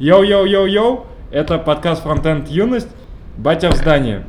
[0.00, 2.88] Йоу-йоу-йоу-йоу, это подкаст Фронтенд Юность,
[3.36, 4.24] батя в здании.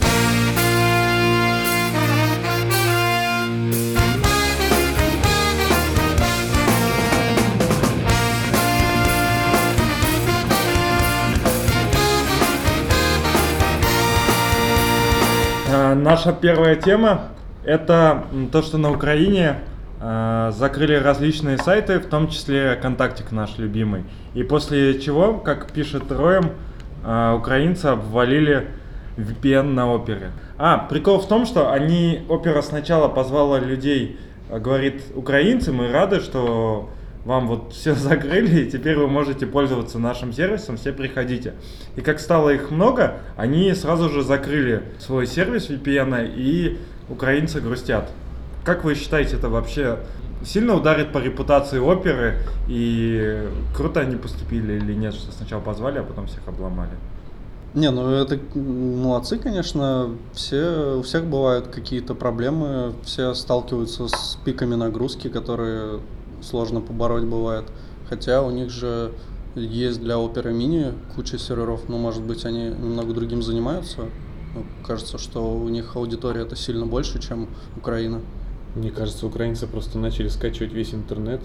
[15.73, 17.29] А, Наша первая тема–
[17.63, 19.55] это то, что на Украине
[20.02, 24.04] закрыли различные сайты, в том числе Контактик наш любимый.
[24.33, 26.51] И после чего, как пишет Роем,
[27.04, 28.68] а, украинцы обвалили
[29.18, 30.32] VPN на опере.
[30.57, 34.20] А, прикол в том, что они, опера сначала позвала людей,
[34.50, 36.90] а, говорит, украинцы, мы рады, что
[37.26, 41.54] вам вот все закрыли, и теперь вы можете пользоваться нашим сервисом, все приходите.
[41.96, 46.77] И как стало их много, они сразу же закрыли свой сервис VPN, и
[47.10, 48.10] украинцы грустят.
[48.64, 50.00] Как вы считаете, это вообще
[50.44, 56.04] сильно ударит по репутации оперы, и круто они поступили или нет, что сначала позвали, а
[56.04, 56.92] потом всех обломали?
[57.74, 60.10] Не, ну это молодцы, конечно.
[60.34, 66.02] Все, у всех бывают какие-то проблемы, все сталкиваются с пиками нагрузки, которые
[66.41, 67.66] сложно побороть бывает.
[68.09, 69.13] Хотя у них же
[69.55, 74.02] есть для оперы мини куча серверов, но может быть они немного другим занимаются.
[74.53, 77.47] Ну, кажется, что у них аудитория это сильно больше, чем
[77.78, 78.19] Украина.
[78.75, 81.41] Мне кажется, украинцы просто начали скачивать весь интернет.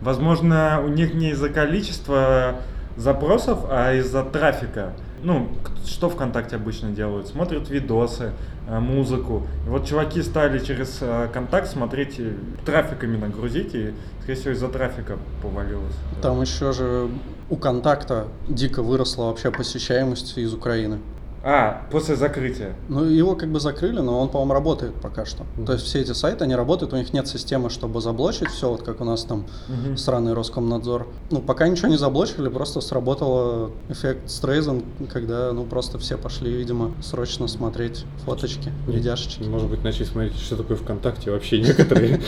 [0.00, 2.56] Возможно, у них не из-за количества
[2.96, 4.92] запросов, а из-за трафика.
[5.22, 5.48] Ну,
[5.86, 7.28] что ВКонтакте обычно делают?
[7.28, 8.32] Смотрят видосы,
[8.68, 9.46] э, музыку.
[9.66, 12.20] И вот чуваки стали через э, контакт смотреть,
[12.64, 15.94] трафик именно грузить, и, скорее всего, из-за трафика повалилось.
[16.20, 17.08] Там еще же
[17.48, 20.98] у контакта дико выросла вообще посещаемость из Украины.
[21.46, 22.74] А, после закрытия.
[22.88, 25.44] Ну, его как бы закрыли, но он, по-моему, работает пока что.
[25.66, 28.82] То есть все эти сайты, они работают, у них нет системы, чтобы заблочить все, вот
[28.82, 29.98] как у нас там Мгм.
[29.98, 31.06] сраный Роскомнадзор.
[31.30, 36.92] Ну, пока ничего не заблочили, просто сработал эффект Стрейзен, когда, ну, просто все пошли, видимо,
[37.02, 39.42] срочно смотреть фоточки, видяшечки.
[39.42, 42.22] Может быть, начали смотреть, что такое ВКонтакте вообще некоторые.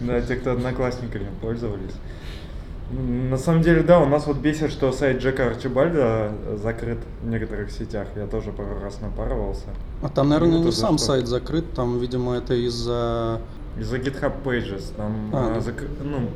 [0.00, 1.92] Да, те, кто одноклассниками пользовались.
[2.90, 6.32] На самом деле, да, у нас вот бесит, что сайт Джека Арчибальда
[6.62, 8.08] закрыт в некоторых сетях.
[8.16, 9.66] Я тоже пару раз напарывался.
[10.02, 11.06] А там, наверное, не сам что?
[11.06, 13.40] сайт закрыт, там, видимо, это из-за...
[13.78, 14.84] Из-за GitHub Pages.
[14.96, 15.60] Там А, а, ну.
[15.60, 16.30] зак- ну,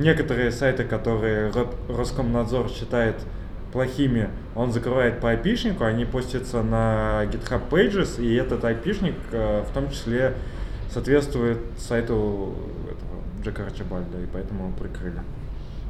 [0.00, 3.16] некоторые сайты, которые Ро- Роскомнадзор считает
[3.72, 9.72] плохими, он закрывает по IP-шнику, они постятся на GitHub Pages, и этот IP-шник э, в
[9.74, 10.34] том числе
[10.90, 12.54] соответствует сайту
[12.86, 15.20] этого Джека Арчибальда, и поэтому его прикрыли.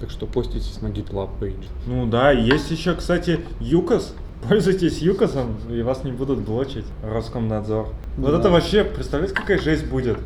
[0.01, 1.65] Так что поститесь на GitLab page.
[1.87, 4.15] Ну да, есть еще, кстати, ЮКОС.
[4.49, 7.89] Пользуйтесь ЮКОСом, и вас не будут блочить Роскомнадзор.
[8.17, 8.39] Вот Да.
[8.39, 10.17] это вообще, представляете, какая жесть будет?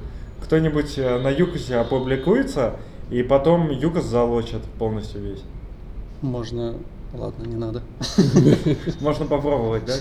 [0.44, 2.76] Кто-нибудь э, на ЮКОСе опубликуется,
[3.10, 5.42] и потом ЮКОС залочат полностью весь.
[6.22, 6.74] Можно...
[7.12, 7.82] Ладно, не надо.
[9.00, 9.94] Можно попробовать, да?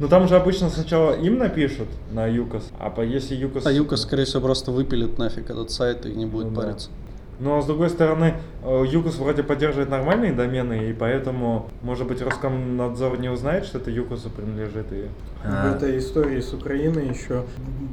[0.00, 3.66] Но там же обычно сначала им напишут на ЮКОС, а по если ЮКОС...
[3.66, 6.76] А Юка, скорее всего, просто выпилит нафиг этот сайт и не будет Ну да.
[7.40, 13.20] Но с другой стороны, э, ЮКОС вроде поддерживает нормальные домены, и поэтому, может быть, Роскомнадзор
[13.20, 14.92] не узнает, что это ЮКОСу принадлежит.
[14.92, 15.06] И...
[15.44, 17.44] В этой истории с Украиной еще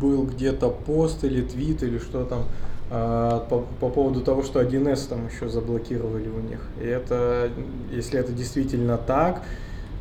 [0.01, 2.45] был где-то пост или твит или что там
[2.91, 6.59] а, по, по поводу того, что 1С там еще заблокировали у них.
[6.81, 7.49] И это,
[7.91, 9.41] если это действительно так,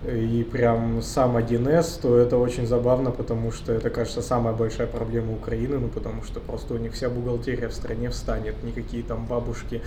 [0.06, 5.32] и прям сам 1С, то это очень забавно, потому что это, кажется, самая большая проблема
[5.32, 9.82] Украины, ну потому что просто у них вся бухгалтерия в стране встанет, никакие там бабушки,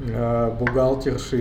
[0.00, 1.36] бухгалтерши,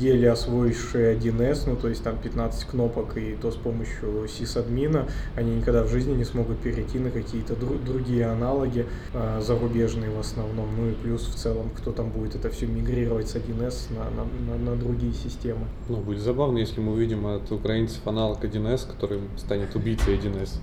[0.00, 5.56] еле освоившие 1С, ну то есть там 15 кнопок, и то с помощью сисадмина, они
[5.56, 10.68] никогда в жизни не смогут перейти на какие-то дру- другие аналоги, э, зарубежные в основном,
[10.76, 14.58] ну и плюс в целом, кто там будет это все мигрировать с 1С на, на-
[14.58, 15.66] на- на другие системы.
[15.88, 20.58] Ну, будет забавно, если мы увидим от украинцев аналог 1С, который станет убийцей 1С.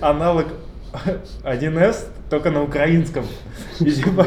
[0.00, 0.46] аналог
[1.42, 3.24] 1С только на украинском.
[3.80, 4.26] И типа.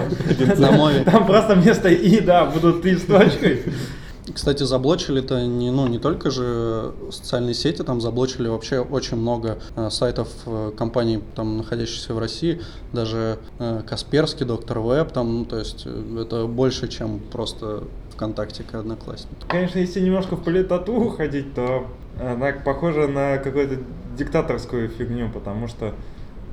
[1.06, 3.64] Там просто вместо И, да, будут И с точкой.
[4.34, 9.90] Кстати, заблочили-то не, ну, не только же социальные сети, там заблочили вообще очень много э,
[9.90, 12.62] сайтов э, компаний, там, находящихся в России,
[12.92, 18.64] даже э, Касперский, Доктор Веб, там, ну, то есть э, это больше, чем просто ВКонтакте
[18.64, 19.48] к Одноклассникам.
[19.48, 21.88] Конечно, если немножко в политоту уходить, то
[22.20, 23.78] она похожа на какую-то
[24.18, 25.94] диктаторскую фигню, потому что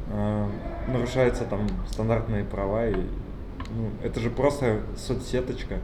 [0.08, 0.48] э,
[0.88, 5.78] нарушаются там стандартные права, и ну, это же просто соцсеточка.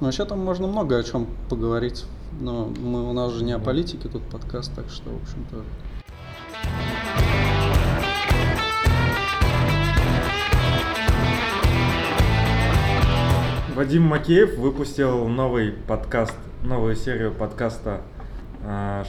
[0.00, 2.04] Ну, вообще там можно много о чем поговорить,
[2.40, 5.62] но мы, у нас же не о политике тут подкаст, так что, в общем-то,
[13.74, 18.00] Вадим Макеев выпустил новый подкаст новую серию подкаста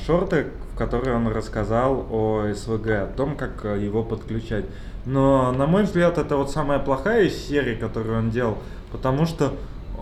[0.06, 4.66] «Шорты», в которой он рассказал о СВГ, о том, как э, его подключать.
[5.06, 8.58] Но, на мой взгляд, это вот самая плохая из серий, которую он делал,
[8.92, 9.50] потому что э,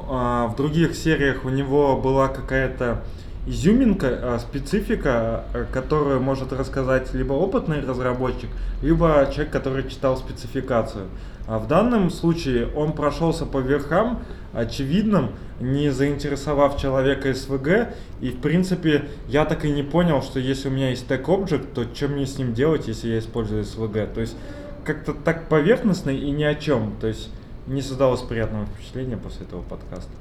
[0.08, 3.04] в других сериях у него была какая-то
[3.46, 8.50] изюминка, э, специфика, э, которую может рассказать либо опытный разработчик,
[8.82, 11.06] либо человек, который читал спецификацию.
[11.48, 18.42] А в данном случае он прошелся по верхам, очевидным, не заинтересовав человека СВГ, и в
[18.42, 22.08] принципе я так и не понял, что если у меня есть тег Object, то что
[22.08, 24.12] мне с ним делать, если я использую СВГ.
[24.14, 24.36] То есть
[24.84, 26.96] как-то так поверхностно и ни о чем.
[27.00, 27.30] То есть
[27.68, 30.12] не создалось приятного впечатления после этого подкаста.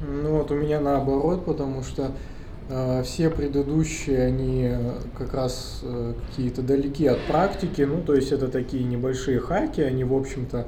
[0.00, 2.12] Ну вот у меня наоборот, потому что
[3.04, 4.72] все предыдущие, они
[5.16, 10.02] как раз э, какие-то далеки от практики, ну то есть это такие небольшие хаки, они
[10.02, 10.66] в общем-то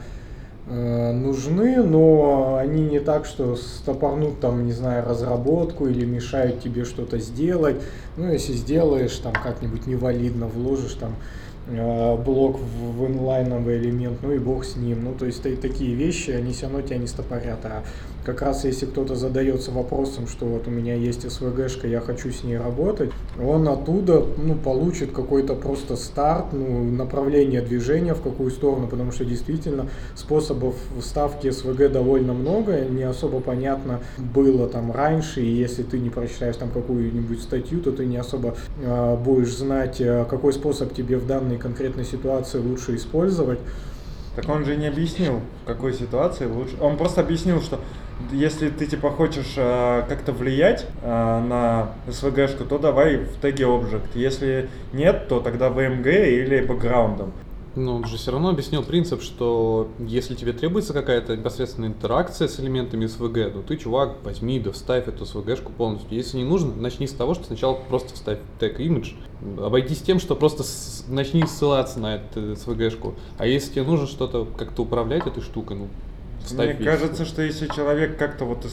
[0.68, 6.84] э, нужны, но они не так, что стопорнут там, не знаю, разработку или мешают тебе
[6.84, 7.82] что-то сделать.
[8.16, 14.38] Ну если сделаешь, там как-нибудь невалидно вложишь там Э, блок в инлайновый элемент, ну и
[14.38, 15.04] бог с ним.
[15.04, 17.64] Ну, то есть такие вещи, они все равно тебя не стопорят.
[17.64, 17.82] А
[18.28, 22.44] как раз если кто-то задается вопросом, что вот у меня есть СВГшка, я хочу с
[22.44, 23.10] ней работать,
[23.42, 29.24] он оттуда ну, получит какой-то просто старт, ну, направление движения в какую сторону, потому что
[29.24, 35.98] действительно способов вставки СВГ довольно много, не особо понятно было там раньше, и если ты
[35.98, 40.92] не прочитаешь там какую-нибудь статью, то ты не особо э, будешь знать, э, какой способ
[40.92, 41.26] тебе в
[41.58, 43.58] данной конкретной ситуации лучше использовать.
[44.36, 46.76] Так он же не объяснил, в какой ситуации лучше.
[46.80, 47.80] Он просто объяснил, что
[48.32, 54.10] если ты типа хочешь э, как-то влиять э, на SVG-шку, то давай в теге Object.
[54.14, 57.32] Если нет, то тогда VMG или бэкграундом.
[57.78, 62.58] Но он же все равно объяснил принцип, что если тебе требуется какая-то непосредственная интеракция с
[62.58, 66.12] элементами SVG, то ты, чувак, возьми да вставь эту SVG-шку полностью.
[66.12, 69.14] Если не нужно, начни с того, что сначала просто вставь тег image,
[69.64, 71.04] обойдись тем, что просто с...
[71.06, 73.14] начни ссылаться на эту SVG-шку.
[73.38, 75.88] А если тебе нужно что-то как-то управлять этой штукой, ну,
[76.50, 78.66] Мне кажется, что если человек как-то вот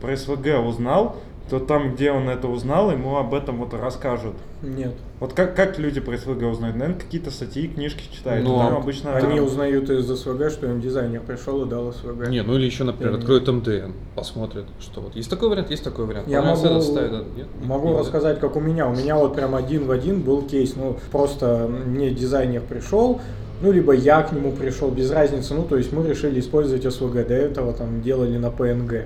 [0.00, 1.16] про SVG узнал,
[1.50, 4.34] то там, где он это узнал, ему об этом вот расскажут.
[4.62, 4.94] Нет.
[5.20, 6.76] Вот как, как люди про СВГ узнают?
[6.76, 8.44] Наверное, какие-то статьи, книжки читают.
[8.44, 9.46] Ну, там обычно они там...
[9.46, 12.28] узнают из СВГ, что им дизайнер пришел и дал СВГ.
[12.28, 16.06] Не, ну или еще, например, откроют МДН, посмотрят, что вот есть такой вариант, есть такой
[16.06, 16.28] вариант.
[16.28, 17.46] Я могу, ставит, нет?
[17.64, 18.88] могу нет, рассказать, как у меня.
[18.88, 20.74] У меня вот прям один в один был кейс.
[20.76, 23.20] Ну, просто мне дизайнер пришел,
[23.62, 25.54] ну, либо я к нему пришел, без разницы.
[25.54, 27.26] Ну, то есть мы решили использовать СВГ.
[27.28, 29.04] До этого там делали на PNG.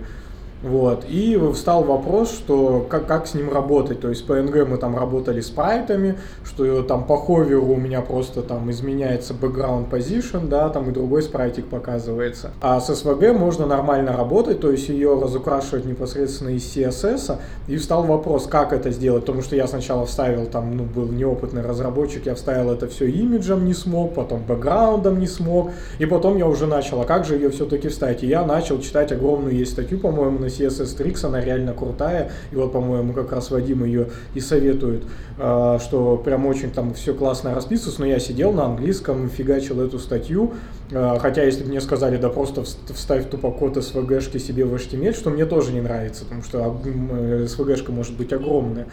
[0.63, 1.05] Вот.
[1.09, 4.01] И встал вопрос, что как, как с ним работать.
[4.01, 8.43] То есть PNG мы там работали с спрайтами, что там по ховеру у меня просто
[8.43, 12.51] там изменяется background position, да, там и другой спрайтик показывается.
[12.61, 17.39] А с SVG можно нормально работать, то есть ее разукрашивать непосредственно из CSS.
[17.69, 21.63] И встал вопрос, как это сделать, потому что я сначала вставил, там, ну, был неопытный
[21.63, 26.47] разработчик, я вставил это все имиджем не смог, потом бэкграундом не смог, и потом я
[26.47, 28.23] уже начал, а как же ее все-таки вставить?
[28.23, 32.31] И я начал читать огромную есть статью, по-моему, на CSS Tricks, она реально крутая.
[32.53, 35.05] И вот, по-моему, как раз Вадим ее и советует,
[35.39, 38.01] а, что прям очень там все классно расписывается.
[38.01, 40.55] Но я сидел на английском, фигачил эту статью.
[40.93, 45.15] А, хотя, если бы мне сказали, да просто вставь тупо код SVG-шки себе в HTML,
[45.15, 48.87] что мне тоже не нравится, потому что SVG-шка может быть огромная.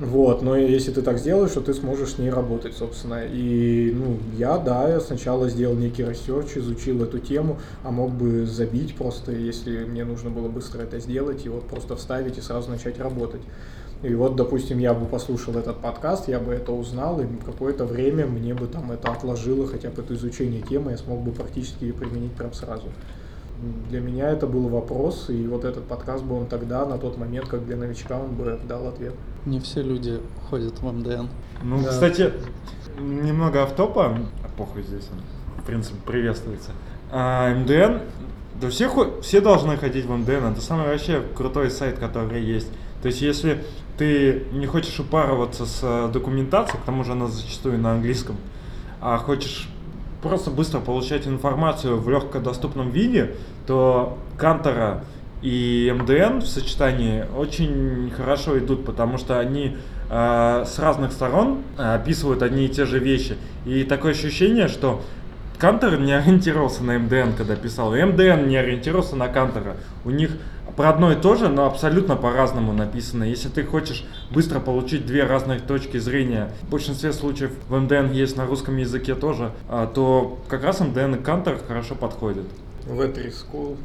[0.00, 3.22] Вот, но если ты так сделаешь, то ты сможешь с ней работать, собственно.
[3.22, 8.46] И, ну, я, да, я сначала сделал некий research, изучил эту тему, а мог бы
[8.46, 12.70] забить просто, если мне нужно было быстро это сделать, и вот просто вставить и сразу
[12.70, 13.42] начать работать.
[14.02, 18.24] И вот, допустим, я бы послушал этот подкаст, я бы это узнал, и какое-то время
[18.24, 21.92] мне бы там это отложило, хотя бы это изучение темы, я смог бы практически ее
[21.92, 22.86] применить прям сразу
[23.90, 27.46] для меня это был вопрос, и вот этот подкаст бы он тогда, на тот момент,
[27.46, 29.12] как для новичка, он бы дал ответ.
[29.46, 31.26] Не все люди ходят в МДН.
[31.62, 31.88] Ну, да.
[31.88, 32.32] кстати,
[32.98, 36.72] немного автопа, а похуй здесь он, в принципе, приветствуется.
[37.10, 38.02] А, МДН,
[38.60, 42.68] да все, все должны ходить в МДН, это самый вообще крутой сайт, который есть.
[43.02, 43.64] То есть, если
[43.96, 48.36] ты не хочешь упарываться с э, документацией, к тому же она зачастую на английском,
[49.00, 49.68] а хочешь
[50.22, 55.04] просто быстро получать информацию в легкодоступном виде, то Кантора
[55.42, 59.76] и МДН в сочетании очень хорошо идут, потому что они
[60.10, 63.36] э, с разных сторон описывают одни и те же вещи.
[63.64, 65.02] И такое ощущение, что
[65.58, 69.76] Кантер не ориентировался на МДН, когда писал, и МДН не ориентировался на Кантера.
[70.04, 70.30] У них
[70.76, 73.24] про одно и то же, но абсолютно по-разному написано.
[73.24, 78.36] Если ты хочешь быстро получить две разных точки зрения, в большинстве случаев в МДН есть
[78.36, 82.46] на русском языке тоже, а, то как раз МДН и Кантер хорошо подходят.
[82.86, 83.76] В 3 School.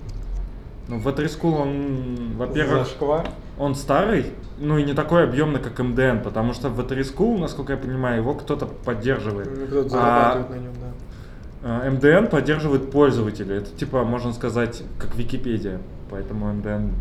[0.87, 2.85] Ну, в 3 School он, во-первых...
[2.87, 3.27] Зашквар.
[3.57, 4.27] он старый,
[4.59, 8.17] ну и не такой объемный, как MDN, потому что в V3 School, насколько я понимаю,
[8.21, 9.49] его кто-то поддерживает.
[9.57, 10.91] Ну, Кто-то А- зарабатывает на нем, да.
[11.63, 13.57] А, MDN поддерживает пользователей.
[13.57, 15.79] Это типа, можно сказать, как Википедия.
[16.11, 16.91] Поэтому MDN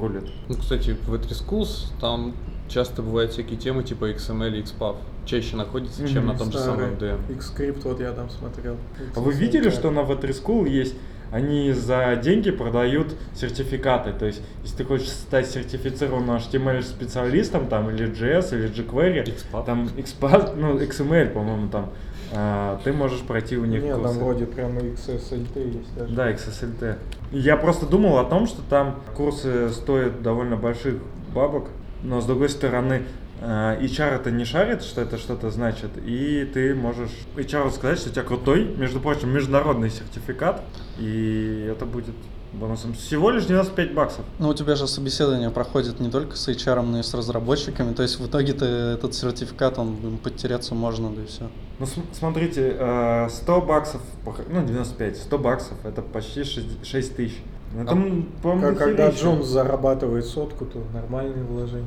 [0.00, 0.24] рулит.
[0.48, 2.34] Ну, кстати, в E3 Schools там
[2.68, 4.96] часто бывают всякие темы типа XML и XPath.
[5.26, 7.18] Чаще находится, чем Мгм, на том же Старый самом MDM.
[7.28, 8.76] Xscript вот я там смотрел.
[9.14, 10.94] А вы видели, что на V3 School есть
[11.30, 14.12] они за деньги продают сертификаты.
[14.12, 19.64] То есть, если ты хочешь стать сертифицированным HTML-специалистом, там, или JS, или jQuery, XPath.
[19.64, 21.90] там XPath, ну, XML, по-моему, там,
[22.32, 24.18] а, ты можешь пройти у них Нет, там курсы.
[24.18, 26.14] вроде прямо XSLT есть даже.
[26.14, 26.96] Да, XSLT.
[27.32, 30.96] Я просто думал о том, что там курсы стоят довольно больших
[31.34, 31.68] бабок,
[32.02, 33.02] но с другой стороны,
[33.40, 38.12] HR это не шарит, что это что-то значит, и ты можешь HR сказать, что у
[38.12, 40.62] тебя крутой, между прочим, международный сертификат,
[40.98, 42.14] и это будет
[42.52, 42.94] бонусом.
[42.94, 44.24] Всего лишь 95 баксов.
[44.38, 47.92] Ну, у тебя же собеседование проходит не только с HR, но и с разработчиками.
[47.94, 51.48] То есть в итоге ты этот сертификат, он потеряться можно, да и все.
[51.78, 57.36] Ну, см- смотрите, э, 100 баксов, пох- ну, 95, 100 баксов, это почти 6 тысяч.
[57.78, 59.10] Это, А Как- когда.
[59.10, 61.84] Джон зарабатывает сотку, то нормальные вложения.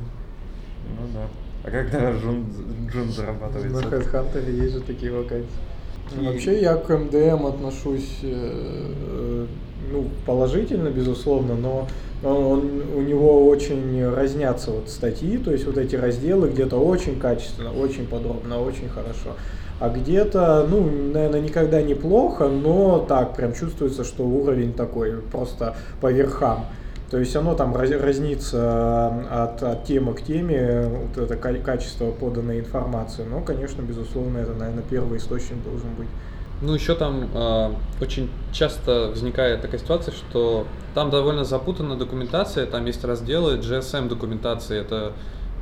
[0.88, 1.26] Ну да.
[1.64, 2.46] А когда Джун,
[2.92, 3.72] Джун зарабатывает?
[3.72, 3.78] На?
[3.78, 5.46] HeadHunter есть же такие вакансии.
[6.20, 9.46] И- Вообще я к МДМ отношусь э,
[9.90, 11.88] ну, положительно, безусловно, но
[12.24, 17.72] он, у него очень разнятся вот статьи, то есть вот эти разделы где-то очень качественно,
[17.72, 19.36] очень подробно, очень хорошо.
[19.80, 25.76] А где-то, ну, наверное, никогда не плохо, но так, прям чувствуется, что уровень такой, просто
[26.00, 26.66] по верхам.
[27.12, 32.10] То есть оно там раз- разнится от, от темы к теме, вот это ка- качество
[32.10, 33.22] поданной информации.
[33.30, 36.08] Но, конечно, безусловно, это, наверное, первый источник должен быть.
[36.62, 42.86] Ну, еще там э, очень часто возникает такая ситуация, что там довольно запутанная документация, там
[42.86, 45.12] есть разделы GSM документации, это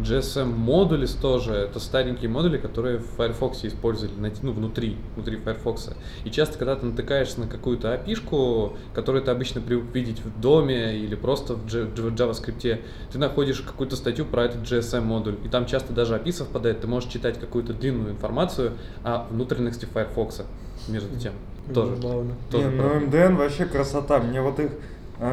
[0.03, 5.91] GSM модули тоже, это старенькие модули, которые в Firefox использовали ну, внутри, внутри Firefox.
[6.25, 10.99] И часто, когда ты натыкаешься на какую-то API, которую ты обычно привык видеть в доме
[10.99, 12.81] или просто в JavaScript,
[13.13, 16.87] ты находишь какую-то статью про этот GSM модуль, и там часто даже API совпадает, ты
[16.87, 18.73] можешь читать какую-то длинную информацию
[19.05, 20.43] о внутренности Firefox
[20.89, 21.33] между тем.
[21.73, 21.97] Тоже.
[21.97, 22.35] Забавно.
[22.51, 23.01] тоже Не, ну.
[23.01, 24.19] МДН вообще красота.
[24.19, 24.71] Мне вот их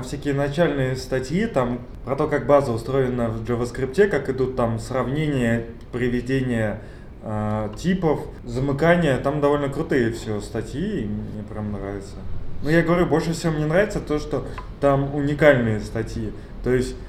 [0.03, 5.65] всякие начальные статьи там про то, как база устроена в JavaScript, как идут там сравнения,
[5.91, 6.81] приведения
[7.23, 12.15] а, типов, замыкания, там довольно крутые все статьи, и мне прям нравится.
[12.63, 14.45] Но я говорю, больше всего мне нравится то, что
[14.81, 16.31] там уникальные статьи.
[16.63, 17.06] То есть э,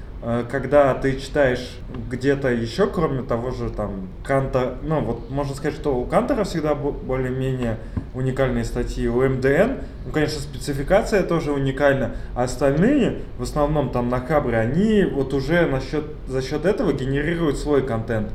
[0.51, 1.77] когда ты читаешь
[2.09, 6.75] где-то еще, кроме того же там Канта, ну вот можно сказать, что у Кантера всегда
[6.75, 7.77] бо- более-менее
[8.13, 14.19] уникальные статьи, у МДН, ну конечно спецификация тоже уникальна, а остальные, в основном там на
[14.19, 18.29] Хабре, они вот уже насчет, за счет этого генерируют свой контент.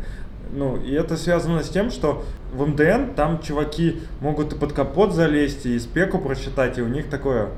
[0.57, 5.12] Ну, и это связано с тем, что в МДН там чуваки могут и под капот
[5.12, 7.49] залезть, и спеку прочитать, и у них такое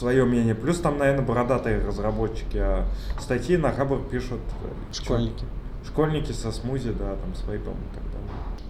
[0.00, 0.54] свое мнение.
[0.54, 2.86] Плюс там, наверное, бородатые разработчики, а
[3.20, 5.44] статьи на Хабр пишут э, Школьники.
[5.86, 8.20] Школьники со смузи, да, там с вейпом и так далее.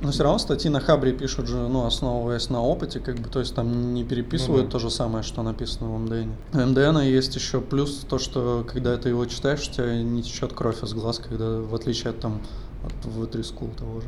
[0.00, 3.40] Но все равно статьи на Хабре пишут же, ну, основываясь на опыте, как бы, то
[3.40, 4.72] есть там не переписывают Ну да.
[4.72, 6.30] то же самое, что написано в МДН.
[6.54, 10.52] У МДН есть еще плюс то, что когда ты его читаишь, у тебя не течет
[10.54, 12.40] кровь из глаз, когда в отличие от там
[12.84, 14.06] от V3 School того же.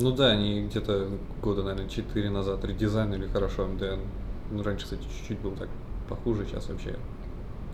[0.00, 1.08] Ну да, они где-то
[1.42, 4.00] года, наверное, 4 назад редизайнили хорошо МДН.
[4.50, 5.68] Ну, раньше, кстати, чуть-чуть был так
[6.08, 6.96] похуже, сейчас вообще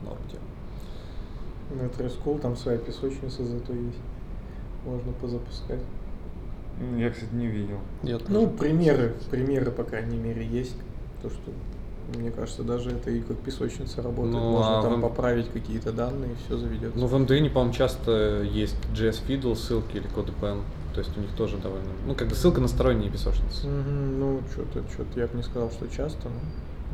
[0.02, 1.82] норм тема.
[1.82, 3.98] На Трескул там своя песочница зато есть.
[4.84, 5.80] Можно позапускать.
[6.80, 7.78] М, Я, кстати, не видел.
[8.02, 8.48] Я Ну, тоже.
[8.58, 10.76] примеры, примеры, по крайней мере, есть.
[11.22, 11.52] То, что,
[12.18, 14.34] мне кажется, даже это и как песочница работает.
[14.34, 16.98] Ну, Можно а там вам- поправить какие-то данные, и все заведется.
[16.98, 20.60] Ну, в МДН, по-моему, часто есть JS Fiddle ссылки или CodePen.
[20.94, 21.88] То есть у них тоже довольно...
[22.06, 23.66] Ну, как бы ссылка на сторонние песочницы.
[23.66, 26.40] Мгм, ну, что-то, что-то я бы не сказал, что часто, но,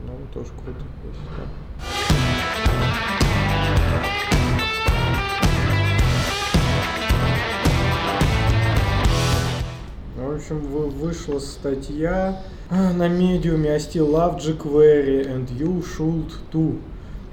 [0.07, 0.85] но тоже круто.
[1.05, 2.61] если так.
[10.17, 16.31] В общем, вы- вышла статья а, на медиуме I still love jQuery and you should
[16.53, 16.79] too.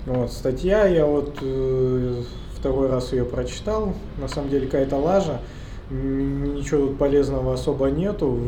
[0.05, 2.21] Вот, статья, я вот э,
[2.57, 5.41] второй раз ее прочитал, на самом деле какая-то лажа,
[5.89, 8.39] ничего тут полезного особо нету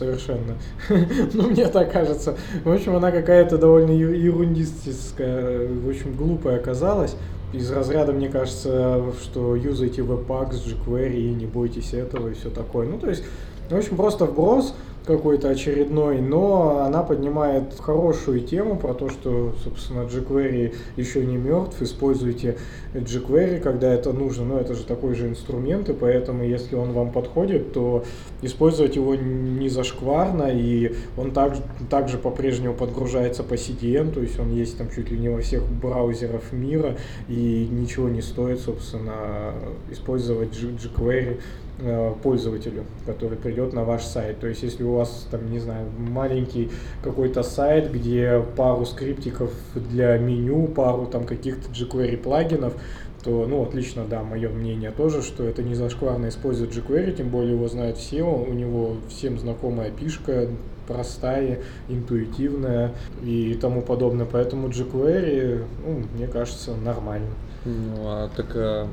[0.00, 0.56] совершенно,
[1.34, 2.36] ну мне так кажется.
[2.64, 7.16] В общем, она какая-то довольно ерундистическая, в общем, глупая оказалась.
[7.52, 12.48] Из разряда, мне кажется, что юзайте Webpack с jQuery, и не бойтесь этого и все
[12.48, 12.86] такое.
[12.86, 13.24] Ну, то есть,
[13.68, 20.02] в общем, просто вброс, какой-то очередной, но она поднимает хорошую тему про то, что, собственно,
[20.02, 22.58] jQuery еще не мертв, используйте
[22.94, 27.12] jQuery, когда это нужно, но это же такой же инструмент, и поэтому, если он вам
[27.12, 28.04] подходит, то
[28.42, 31.56] использовать его не зашкварно, и он так,
[31.88, 35.66] также по-прежнему подгружается по CDN, то есть он есть там чуть ли не во всех
[35.66, 36.96] браузерах мира,
[37.28, 39.54] и ничего не стоит, собственно,
[39.90, 41.40] использовать jQuery
[42.22, 44.40] пользователю, который придет на ваш сайт.
[44.40, 46.70] То есть, если у вас, там, не знаю, маленький
[47.02, 52.74] какой-то сайт, где пару скриптиков для меню, пару там каких-то jQuery плагинов,
[53.22, 57.52] то, ну, отлично, да, мое мнение тоже, что это не зашкварно использовать jQuery, тем более
[57.52, 60.48] его знают все, у него всем знакомая пишка,
[60.86, 64.26] простая, интуитивная и тому подобное.
[64.26, 67.28] Поэтому jQuery, ну, мне кажется, нормально.
[67.64, 68.88] Ну, а так а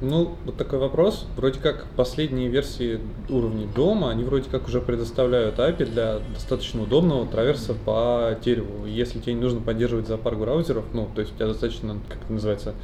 [0.00, 1.26] ну, вот такой вопрос.
[1.36, 7.26] Вроде как последние версии уровней дома, они вроде как уже предоставляют API для достаточно удобного
[7.26, 8.86] траверса по дереву.
[8.86, 12.32] Если тебе не нужно поддерживать зоопарк браузеров, ну, то есть у тебя достаточно, как это
[12.32, 12.74] называется,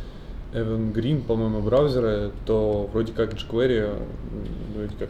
[0.53, 3.97] Evergreen, по-моему, браузеры, то вроде как jQuery,
[4.75, 5.09] вроде как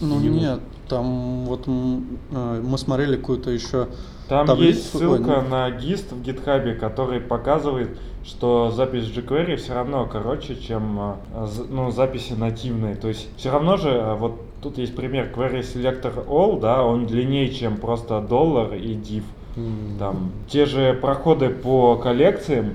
[0.00, 0.62] ну не нет, нужно.
[0.88, 3.86] там вот э, мы смотрели какую-то еще
[4.32, 4.78] там таблицу.
[4.78, 10.56] есть ссылка Ой, на гист в гитхабе, который показывает, что запись jQuery все равно короче,
[10.56, 12.94] чем э, ну, записи нативные.
[12.94, 17.04] То есть все равно же, э, вот тут есть пример Query Selector All, да, он
[17.06, 19.24] длиннее, чем просто доллар и div.
[19.56, 19.98] Mm.
[19.98, 22.72] Там те же проходы по коллекциям,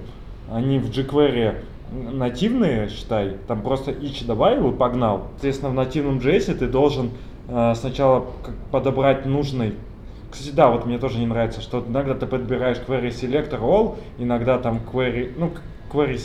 [0.51, 1.55] они в jQuery
[1.91, 5.29] нативные, считай, там просто each добавил и погнал.
[5.31, 7.09] Соответственно, в нативном JS ты должен
[7.47, 8.27] э, сначала
[8.69, 9.73] подобрать нужный
[10.31, 14.57] кстати, да, вот мне тоже не нравится, что иногда ты подбираешь query selector all, иногда
[14.57, 15.51] там query, ну,
[15.91, 16.19] query,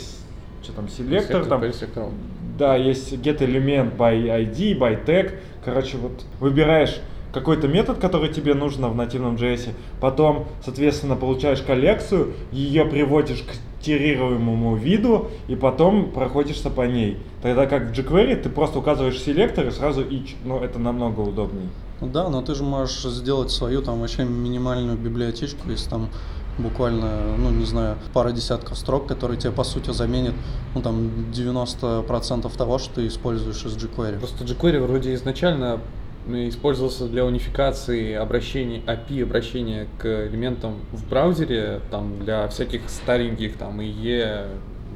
[0.61, 2.11] что там, selector, там, selector.
[2.57, 6.99] да, есть get element by ID, by tag, короче, вот выбираешь
[7.33, 9.69] какой-то метод, который тебе нужно в нативном JS,
[9.99, 17.17] потом, соответственно, получаешь коллекцию, ее приводишь к террируемому виду, и потом проходишься по ней.
[17.41, 21.67] Тогда как в jQuery ты просто указываешь селектор и сразу each, но это намного удобнее.
[22.11, 26.09] Да, но ты же можешь сделать свою там вообще минимальную библиотечку, если там
[26.57, 30.35] буквально, ну не знаю, пара десятков строк, которые тебе по сути заменят,
[30.75, 34.19] ну там 90% того, что ты используешь из jQuery.
[34.19, 35.79] Просто jQuery вроде изначально
[36.27, 43.81] использовался для унификации обращений, API обращения к элементам в браузере, там для всяких стареньких, там
[43.81, 44.47] IE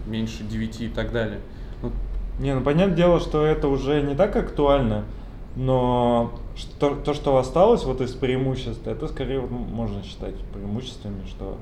[0.05, 1.39] меньше 9 и так далее.
[1.81, 1.91] Ну,
[2.39, 5.03] не, ну понятное дело, что это уже не так актуально,
[5.55, 11.57] но что, то, что осталось вот из преимуществ, это скорее можно считать преимуществами, что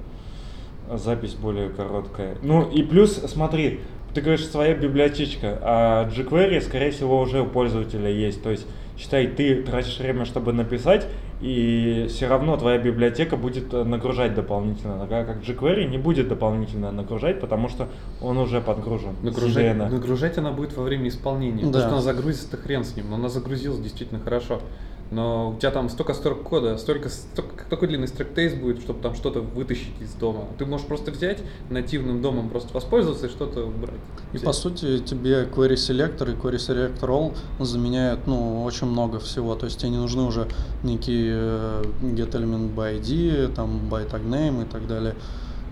[0.93, 2.37] запись более короткая.
[2.41, 3.81] Ну и плюс, смотри,
[4.13, 8.41] ты говоришь, своя библиотечка, а jQuery, скорее всего, уже у пользователя есть.
[8.41, 8.65] То есть
[8.97, 11.07] считай, ты тратишь время, чтобы написать,
[11.45, 14.97] и все равно твоя библиотека будет э, нагружать дополнительно.
[14.97, 17.87] Такая как jQuery не будет дополнительно нагружать, потому что
[18.19, 19.15] он уже подгружен.
[19.21, 21.61] Нагружать, нагружать она будет во время исполнения.
[21.61, 21.67] Да.
[21.67, 24.59] Потому что она загрузится, хрен с ним, но она загрузилась действительно хорошо
[25.11, 29.15] но у тебя там столько строк кода, столько, столько такой длинный строк-тейст будет, чтобы там
[29.15, 30.45] что-то вытащить из дома.
[30.57, 31.39] Ты можешь просто взять
[31.69, 33.99] нативным домом, просто воспользоваться и что-то убрать.
[34.33, 39.55] И по сути тебе query selector и query selector all заменяют ну, очень много всего.
[39.55, 40.47] То есть тебе не нужны уже
[40.83, 45.15] некие э, get element by ID, там by tag name и так далее.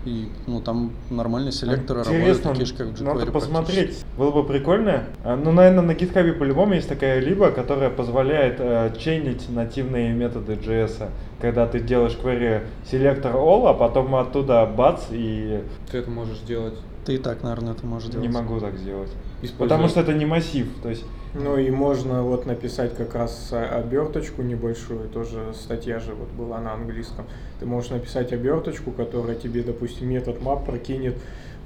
[0.06, 4.06] И ну, там нормальные селекторы Интересно, работают, такие же, как в jQuery Надо посмотреть.
[4.18, 5.06] Было бы прикольно.
[5.24, 10.54] А, ну, наверное, на GitHub по-любому есть такая либо, которая позволяет э, чейнить нативные методы
[10.54, 11.10] JS.
[11.40, 15.64] Когда ты делаешь query selector all, а потом оттуда бац и...
[15.90, 16.76] Ты это можешь сделать.
[17.06, 18.28] Ты и так, наверное, это можешь делать.
[18.28, 19.12] Не могу так сделать.
[19.44, 19.68] Используя...
[19.68, 20.68] Потому что это не массив.
[20.82, 21.04] То есть
[21.34, 26.74] ну и можно вот написать как раз оберточку небольшую, тоже статья же вот была на
[26.74, 27.26] английском.
[27.60, 31.18] Ты можешь написать оберточку, которая тебе, допустим, метод map прокинет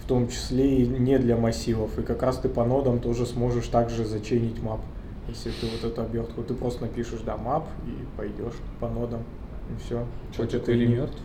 [0.01, 1.99] в том числе и не для массивов.
[1.99, 4.79] И как раз ты по нодам тоже сможешь также заченить map.
[5.27, 9.19] Если ты вот эту обертку, ты просто напишешь, да, map и пойдешь по нодам.
[9.69, 10.05] И все.
[10.31, 11.19] Что, это или мертв?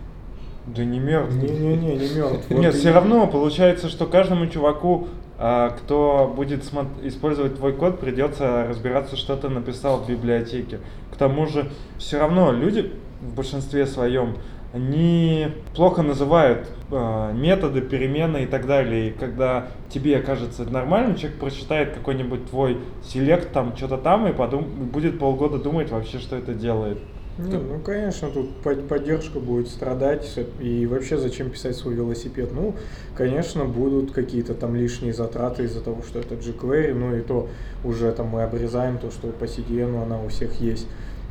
[0.66, 1.34] Да не мертв.
[1.34, 2.50] Не-не-не, не мертв.
[2.50, 5.08] Нет, все равно получается, что каждому чуваку
[5.44, 6.62] а кто будет
[7.02, 10.78] использовать твой код, придется разбираться, что ты написал в библиотеке.
[11.12, 14.36] К тому же, все равно люди в большинстве своем
[14.72, 19.08] они плохо называют э, методы, перемены и так далее.
[19.08, 24.64] И когда тебе кажется нормальным, человек прочитает какой-нибудь твой селект там, что-то там, и подум-
[24.64, 26.98] будет полгода думать вообще, что это делает.
[27.38, 30.38] Не, ну, конечно, тут поддержка будет страдать.
[30.60, 32.50] И вообще, зачем писать свой велосипед?
[32.52, 32.74] Ну,
[33.16, 37.48] конечно, будут какие-то там лишние затраты из-за того, что это jQuery, ну и то
[37.84, 40.86] уже там мы обрезаем то, что по CDN она у всех есть.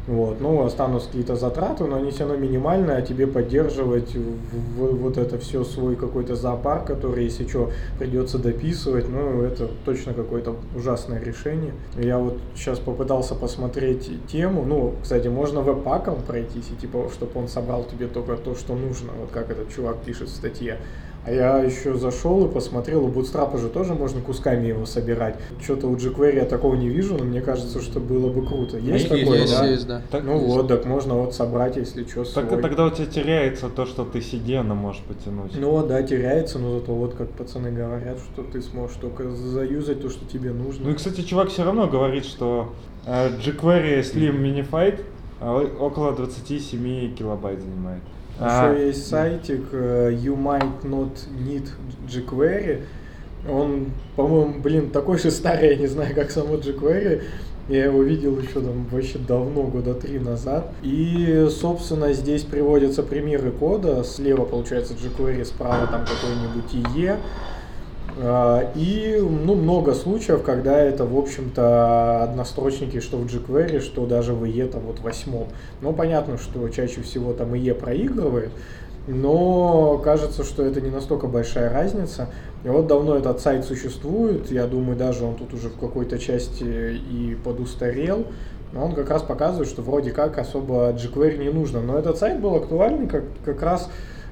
[0.07, 4.95] Вот, ну, останутся какие-то затраты, но они все равно минимальные, а тебе поддерживать в, в,
[4.97, 10.55] вот это все свой какой-то зоопарк, который, если что, придется дописывать, ну, это точно какое-то
[10.75, 11.73] ужасное решение.
[11.95, 17.47] Я вот сейчас попытался посмотреть тему, ну, кстати, можно веб-паком пройтись, и типа, чтобы он
[17.47, 20.79] собрал тебе только то, что нужно, вот как этот чувак пишет в статье.
[21.23, 25.35] А я еще зашел и посмотрел, у Bootstrap же тоже можно кусками его собирать.
[25.61, 28.77] Что-то у jQuery я такого не вижу, но мне кажется, что было бы круто.
[28.77, 29.65] Есть, есть такое, есть, да?
[29.67, 30.01] есть, да.
[30.09, 32.61] Так, ну вот, так можно вот собрать, если что, так, свой.
[32.61, 35.51] тогда у тебя теряется то, что ты CDN можешь потянуть.
[35.55, 40.09] Ну да, теряется, но зато вот как пацаны говорят, что ты сможешь только заюзать то,
[40.09, 40.85] что тебе нужно.
[40.85, 42.73] Ну и, кстати, чувак все равно говорит, что
[43.05, 45.01] э, jQuery Slim Minified
[45.39, 48.01] э, около 27 килобайт занимает.
[48.41, 51.11] Еще А, есть сайтик э, You Might Not
[51.45, 51.69] Need
[52.07, 52.81] jQuery.
[53.47, 57.21] Он, по-моему, блин, такой же старый, я не знаю, как само jQuery.
[57.69, 60.73] Я его видел еще там вообще давно, года три назад.
[60.81, 64.03] И, собственно, здесь приводятся примеры кода.
[64.03, 67.17] Слева, получается, jQuery, справа там какой-нибудь IE.
[68.19, 74.33] А, И ну, много случаев, когда это, в общем-то, однострочники, что в jQuery, что даже
[74.33, 75.47] в IE там вот восьмом.
[75.81, 78.51] Но понятно, что чаще всего там IE проигрывает,
[79.07, 82.29] но кажется, что это не настолько большая разница.
[82.63, 86.63] И вот давно этот сайт существует, я думаю, даже он тут уже в какой-то части
[86.63, 88.25] и подустарел,
[88.73, 91.81] но он как раз показывает, что вроде как особо jQuery не нужно.
[91.81, 93.89] Но этот сайт был актуальный как, как раз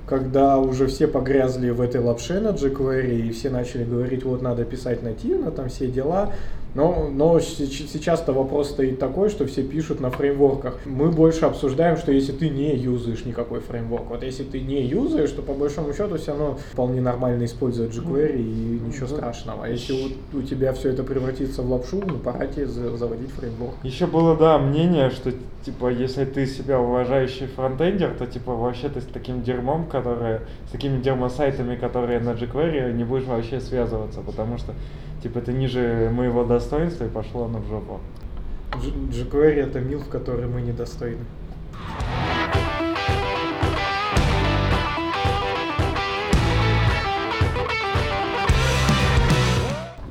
[0.10, 4.66] когда уже все погрязли в этой лапше на jQuery, и все начали говорить, вот надо
[4.66, 6.34] писать нативно, там все дела.
[6.76, 10.80] Но, но сейчас-то вопрос стоит такой, что все пишут на фреймворках.
[10.86, 15.32] Мы больше обсуждаем, что если ты не юзаешь никакой фреймворк, вот если ты не юзаешь,
[15.32, 19.66] то по большому счету все равно вполне нормально использовать jQuery и ничего страшного.
[19.66, 23.76] А если вот у тебя все это превратится в лапшу, ну пора тебе заводить фреймворк.
[23.84, 25.32] Еще было, да, мнение, что,
[25.66, 30.72] типа, если ты себя уважающий фронтендер, то, типа, вообще ты с таким дерьмом, которые, с
[30.72, 34.74] такими дерьмосайтами, которые на jQuery, не будешь вообще связываться, потому что,
[35.22, 38.00] типа, это ниже моего достоинства, и пошло оно в жопу.
[38.74, 41.26] jQuery это мил, в который мы недостойны.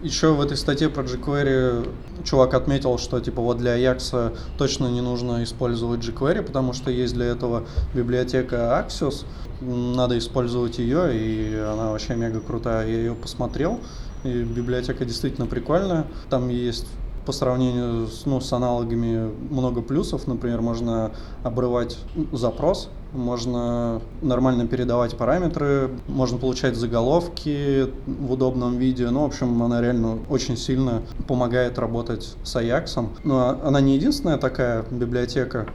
[0.02, 1.86] Еще в этой статье про jQuery
[2.24, 7.14] чувак отметил, что типа вот для Ajax точно не нужно использовать jQuery, потому что есть
[7.14, 9.26] для этого библиотека Axios,
[9.60, 12.88] надо использовать ее, и она вообще мега крутая.
[12.88, 13.80] Я ее посмотрел,
[14.24, 16.06] и библиотека действительно прикольная.
[16.30, 16.86] Там есть
[17.28, 20.26] по сравнению с, ну, с аналогами много плюсов.
[20.26, 21.10] Например, можно
[21.42, 21.98] обрывать
[22.32, 29.10] запрос, можно нормально передавать параметры, можно получать заголовки в удобном виде.
[29.10, 33.06] Ну, в общем, она реально очень сильно помогает работать с Ajax.
[33.24, 35.66] Но она не единственная такая библиотека.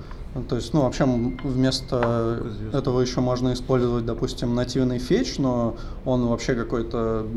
[0.49, 2.43] То есть, ну, вообще, вместо
[2.73, 7.27] этого еще можно использовать, допустим, нативный фетч, но он вообще какой-то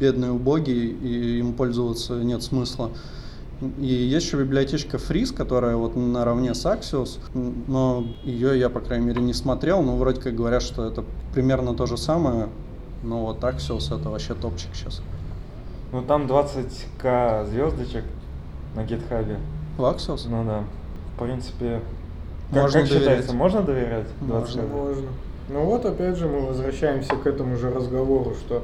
[0.00, 2.90] бедный, убогий, и им пользоваться нет смысла.
[3.78, 7.20] И есть еще библиотечка Freeze, которая вот наравне с Axios,
[7.68, 11.74] но ее я, по крайней мере, не смотрел, но вроде как говорят, что это примерно
[11.74, 12.48] то же самое,
[13.04, 15.00] но вот Axios это вообще топчик сейчас.
[15.92, 18.04] Ну там 20к звездочек
[18.74, 19.38] на гитхабе.
[19.76, 20.26] В Axios?
[20.28, 20.64] Ну да.
[21.14, 21.82] В принципе,
[22.52, 23.02] как, Можно как доверять.
[23.08, 24.06] считается, можно доверять?
[24.20, 24.60] Можно.
[24.62, 24.68] 20К?
[24.72, 25.08] Можно.
[25.48, 28.62] Ну вот опять же мы возвращаемся к этому же разговору, что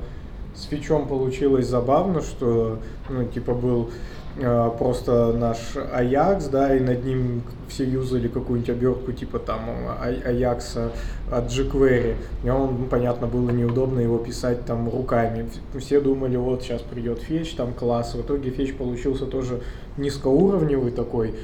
[0.54, 3.90] с фичом получилось забавно, что ну типа был
[4.38, 5.58] э, просто наш
[5.92, 9.60] Аякс, да, и над ним все юзали какую-нибудь обертку типа там
[10.00, 10.90] А- Аякса
[11.30, 15.48] от jQuery, и он, ну, понятно, было неудобно его писать там руками.
[15.78, 18.14] Все думали, вот сейчас придет фетч, там класс.
[18.14, 19.60] В итоге фетч получился тоже
[19.96, 21.34] низкоуровневый такой,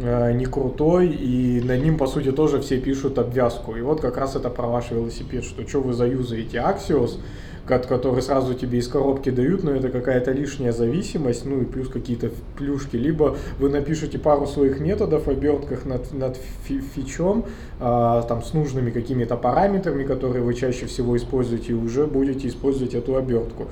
[0.00, 3.76] не крутой, и над ним, по сути, тоже все пишут обвязку.
[3.76, 7.18] И вот как раз это про ваш велосипед, что что вы заюзаете Axios,
[7.66, 11.88] ко- который сразу тебе из коробки дают, но это какая-то лишняя зависимость, ну и плюс
[11.88, 12.96] какие-то плюшки.
[12.96, 17.44] Либо вы напишите пару своих методов обертках над, над фи- фичом,
[17.80, 22.94] а, там с нужными какими-то параметрами, которые вы чаще всего используете, и уже будете использовать
[22.94, 23.68] эту обертку.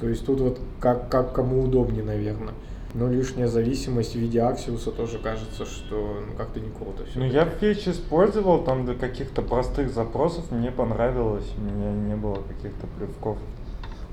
[0.00, 2.54] То есть тут вот как, как кому удобнее, наверное.
[2.94, 7.18] Но лишняя зависимость в виде Аксиуса тоже кажется, что ну, как-то не круто все.
[7.18, 12.36] Ну я фетч использовал там для каких-то простых запросов, мне понравилось, у меня не было
[12.36, 13.38] каких-то плевков.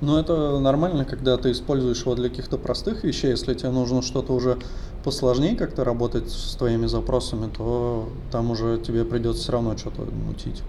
[0.01, 3.29] Ну, это нормально, когда ты используешь его для каких-то простых вещей.
[3.29, 4.57] Если тебе нужно что-то уже
[5.03, 10.63] посложнее как-то работать с твоими запросами, то там уже тебе придется все равно что-то мутить.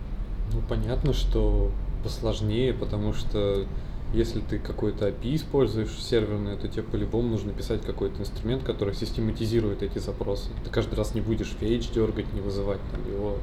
[0.53, 1.71] Ну, понятно, что
[2.05, 3.65] посложнее, потому что
[4.13, 9.83] Если ты какой-то API используешь серверный, то тебе по-любому нужно писать какой-то инструмент, который систематизирует
[9.83, 10.51] эти запросы.
[10.65, 13.39] Ты каждый раз не будешь fetch дергать, не вызывать там его.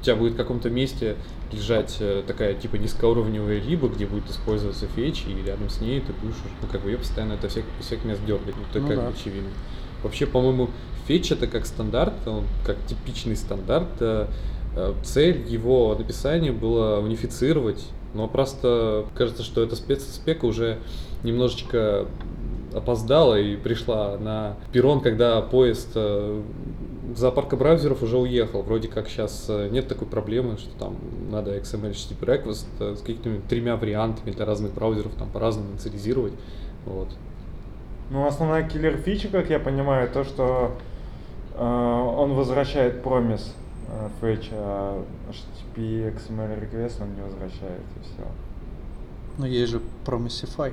[0.00, 1.16] У тебя будет в каком-то месте
[1.52, 6.12] лежать э, такая типа низкоуровневая либо, где будет использоваться фетч, и рядом с ней ты
[6.12, 8.54] будешь, ну, как бы ее постоянно это всех, всех мест дергать.
[8.56, 9.02] Ну, это Ну как да.
[9.06, 9.48] бы очевидно.
[10.02, 10.68] Вообще, по-моему,
[11.06, 13.88] фетч это как стандарт, он как типичный стандарт.
[14.00, 14.26] э,
[14.76, 20.78] э, Цель его написания была унифицировать, но просто кажется, что эта спецспека уже
[21.22, 22.06] немножечко
[22.72, 26.42] опоздала и пришла на перрон, когда поезд э,
[27.14, 28.62] зоопарка браузеров уже уехал.
[28.62, 30.96] Вроде как сейчас нет такой проблемы, что там
[31.30, 36.32] надо XML HTTP request э, с какими-то тремя вариантами для разных браузеров там по-разному инициализировать.
[36.86, 37.08] Вот.
[38.10, 40.72] Ну, основная киллер фича, как я понимаю, то, что
[41.54, 43.54] э, он возвращает промис
[43.88, 48.26] э, fetch, а HTTP XML request он не возвращает, и все.
[49.38, 50.72] Но есть же Promesify.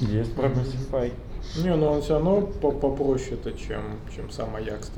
[0.00, 1.12] Есть Promesify.
[1.64, 3.82] Не, но он все равно по- попроще-то, чем,
[4.14, 4.90] чем сам Аякс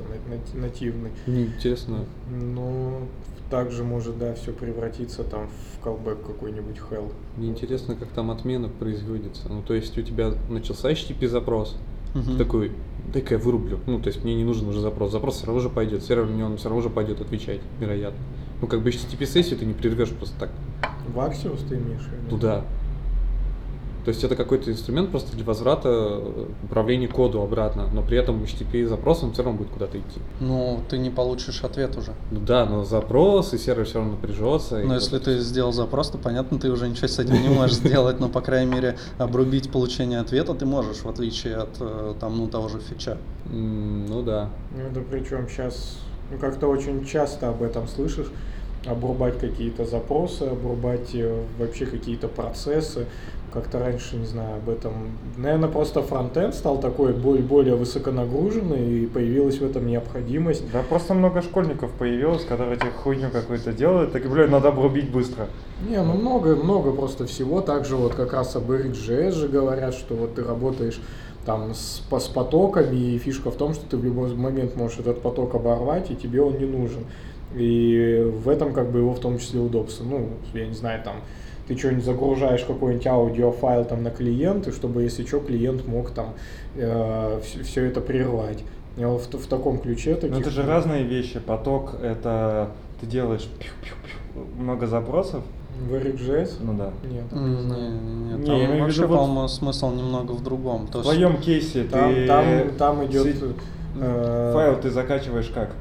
[0.53, 1.11] нативный.
[1.25, 3.07] Мне интересно, Ну,
[3.49, 7.11] также может, да, все превратиться там в колбэк какой-нибудь hell.
[7.37, 9.47] мне интересно, как там отмена производится.
[9.47, 11.77] Ну, то есть у тебя начался HTTP запрос,
[12.37, 12.73] такой,
[13.11, 13.79] дай-ка я вырублю.
[13.85, 15.11] Ну, то есть мне не нужен уже запрос.
[15.11, 18.19] Запрос все равно же пойдет, сервер мне он все равно же пойдет отвечать, вероятно.
[18.61, 20.49] Ну, как бы HTTP-сессию ты не прервешь просто так.
[21.13, 22.07] В Axios ты имеешь?
[22.29, 22.63] Ну да.
[24.05, 28.43] То есть это какой-то инструмент просто для возврата э, управления коду обратно, но при этом
[28.43, 30.19] HTTP запрос он все равно будет куда-то идти.
[30.41, 32.13] Ну, ты не получишь ответ уже.
[32.31, 34.79] Ну да, но запрос, и сервер все равно напряжется.
[34.79, 37.49] Но вот если это ты сделал запрос, то понятно, ты уже ничего с этим не
[37.49, 42.15] можешь сделать, но, по крайней мере, обрубить получение ответа ты можешь, в отличие от э,
[42.19, 43.17] там, ну, того же фича.
[43.45, 44.49] Ну да.
[44.71, 45.97] Ну да причем сейчас,
[46.29, 48.27] ну как-то очень часто об этом слышишь,
[48.85, 53.05] обрубать какие-то запросы, обрубать э, вообще какие-то процессы.
[53.53, 54.93] Как-то раньше, не знаю, об этом...
[55.37, 60.63] Наверное, просто фронтенд стал такой более, более высоконагруженный, и появилась в этом необходимость.
[60.71, 65.45] Да просто много школьников появилось, которые тебе хуйню какую-то делают, так, блин, надо обрубить быстро.
[65.87, 67.61] Не, ну много, много просто всего.
[67.61, 70.99] Также вот как раз об RxJS же говорят, что вот ты работаешь
[71.45, 74.97] там с, по- с потоками, и фишка в том, что ты в любой момент можешь
[74.97, 77.05] этот поток оборвать, и тебе он не нужен.
[77.55, 80.03] И в этом как бы его в том числе удобство.
[80.03, 81.17] Ну, я не знаю, там
[81.67, 86.33] ты что-нибудь загружаешь какой-нибудь аудиофайл там на клиент, и чтобы, если что, клиент мог там
[86.75, 88.63] все, это прервать.
[88.97, 90.31] И вот в, в таком ключе таких...
[90.35, 91.39] Но это же разные вещи.
[91.39, 92.69] Поток это
[93.01, 93.47] ты делаешь
[94.59, 95.43] много запросов.
[95.89, 96.57] В RxJS?
[96.61, 96.91] Ну да.
[97.09, 97.91] Нет, Не, не знаю.
[97.91, 100.85] не, не, Не, там в вообще, виду вот- по-моему, смысл немного в другом.
[100.87, 102.45] То В есть- твоем кейсе Там, ты там,
[102.77, 103.23] там идет...
[103.23, 103.43] си-
[103.99, 105.71] э, файл ты закачиваешь как?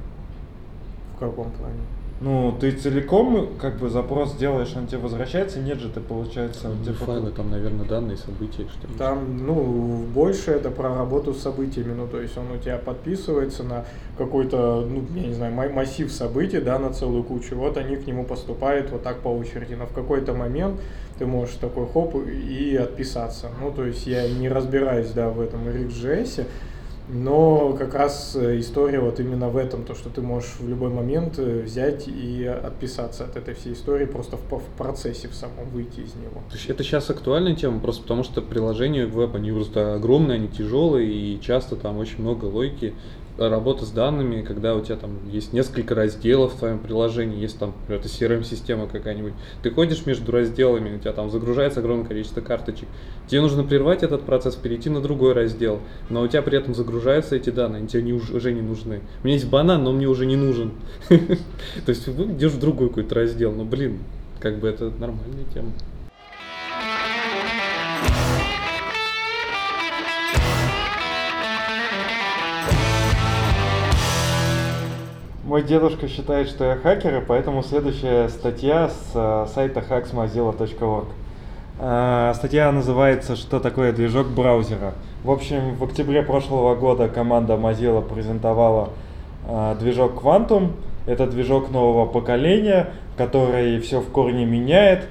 [1.26, 1.76] В каком плане?
[2.20, 6.80] Ну, ты целиком как бы запрос делаешь, он тебе возвращается, нет же, ты получается, он
[6.84, 8.94] тебе файлы там, наверное, данные, события, что ли.
[8.96, 13.64] Там, ну, больше это про работу с событиями, ну, то есть он у тебя подписывается
[13.64, 13.84] на
[14.18, 18.06] какой-то, ну, я не знаю, ма- массив событий, да, на целую кучу, вот они к
[18.06, 20.80] нему поступают вот так по очереди, но в какой-то момент
[21.18, 23.48] ты можешь такой хоп и отписаться.
[23.60, 26.46] Ну, то есть я не разбираюсь, да, в этом RxJS,
[27.08, 30.90] но как раз э, история вот именно в этом, то, что ты можешь в любой
[30.90, 35.68] момент э, взять и отписаться от этой всей истории, просто в, в процессе в самом
[35.72, 36.42] выйти из него.
[36.68, 41.40] Это сейчас актуальная тема, просто потому что приложения веб, они просто огромные, они тяжелые, и
[41.40, 42.94] часто там очень много логики.
[43.38, 47.72] Работа с данными, когда у тебя там есть несколько разделов в твоем приложении, есть там,
[47.88, 49.32] например, CRM-система какая-нибудь.
[49.62, 52.88] Ты ходишь между разделами, у тебя там загружается огромное количество карточек.
[53.28, 57.34] Тебе нужно прервать этот процесс, перейти на другой раздел, но у тебя при этом загружаются
[57.34, 59.00] эти данные, они тебе не, уж- уже не нужны.
[59.22, 60.72] У меня есть банан, но мне уже не нужен.
[61.08, 61.16] То
[61.86, 64.00] есть идешь в другой какой-то раздел, но блин,
[64.40, 65.72] как бы это нормальная тема.
[75.52, 81.08] Мой дедушка считает, что я хакер, и поэтому следующая статья с э, сайта hacksmozilla.org.
[81.78, 84.94] Э, Статья называется «Что такое движок браузера?».
[85.22, 88.88] В общем, в октябре прошлого года команда Mozilla презентовала
[89.46, 90.70] э, движок Quantum.
[91.04, 92.88] Это движок нового поколения,
[93.18, 95.06] который все в корне меняет.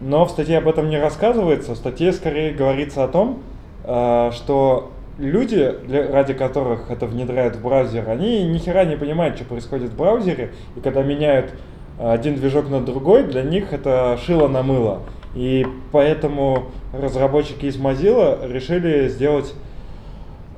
[0.00, 1.74] Но в статье об этом не рассказывается.
[1.74, 3.42] В статье скорее говорится о том,
[3.82, 9.44] что люди, для- ради которых это внедряют в браузер, они ни хера не понимают, что
[9.44, 11.52] происходит в браузере, и когда меняют
[11.98, 15.00] э, один движок на другой, для них это шило на мыло.
[15.34, 19.54] И поэтому разработчики из Mozilla решили сделать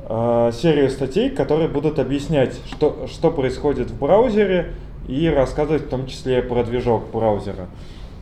[0.08, 4.72] э, серию статей, которые будут объяснять, что, что происходит в браузере
[5.08, 7.66] и рассказывать в том числе про движок браузера.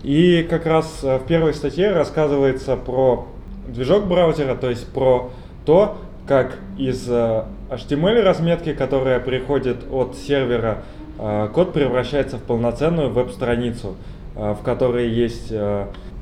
[0.03, 3.27] И как раз э, в первой статье рассказывается про
[3.67, 5.31] движок браузера, то есть про
[5.65, 10.83] то, как из э, HTML разметки, которая приходит от сервера,
[11.19, 13.97] э, код превращается в полноценную веб-страницу,
[14.35, 15.53] в которой есть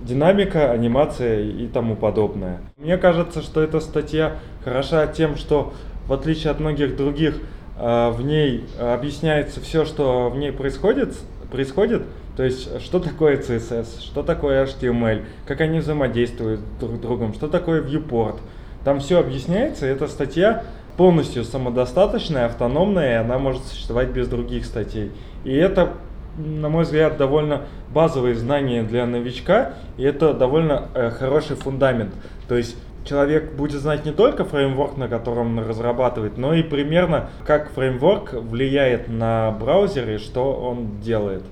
[0.02, 2.60] динамика, анимация и тому подобное.
[2.76, 5.72] Мне кажется, что эта статья хороша тем, что
[6.06, 7.36] в отличие от многих других,
[7.74, 11.14] в ней объясняется все, что в ней происходит,
[11.50, 12.02] происходит
[12.36, 17.48] то есть, что такое CSS, что такое HTML, как они взаимодействуют друг с другом, что
[17.48, 18.38] такое viewport.
[18.84, 20.64] Там все объясняется, эта статья
[20.96, 25.12] полностью самодостаточная, автономная, и она может существовать без других статей.
[25.44, 25.94] И это,
[26.36, 32.12] на мой взгляд, довольно базовые знания для новичка, и это довольно э, хороший фундамент.
[32.48, 37.30] То есть человек будет знать не только фреймворк, на котором он разрабатывает, но и примерно
[37.46, 41.42] как фреймворк влияет на браузер и что он делает.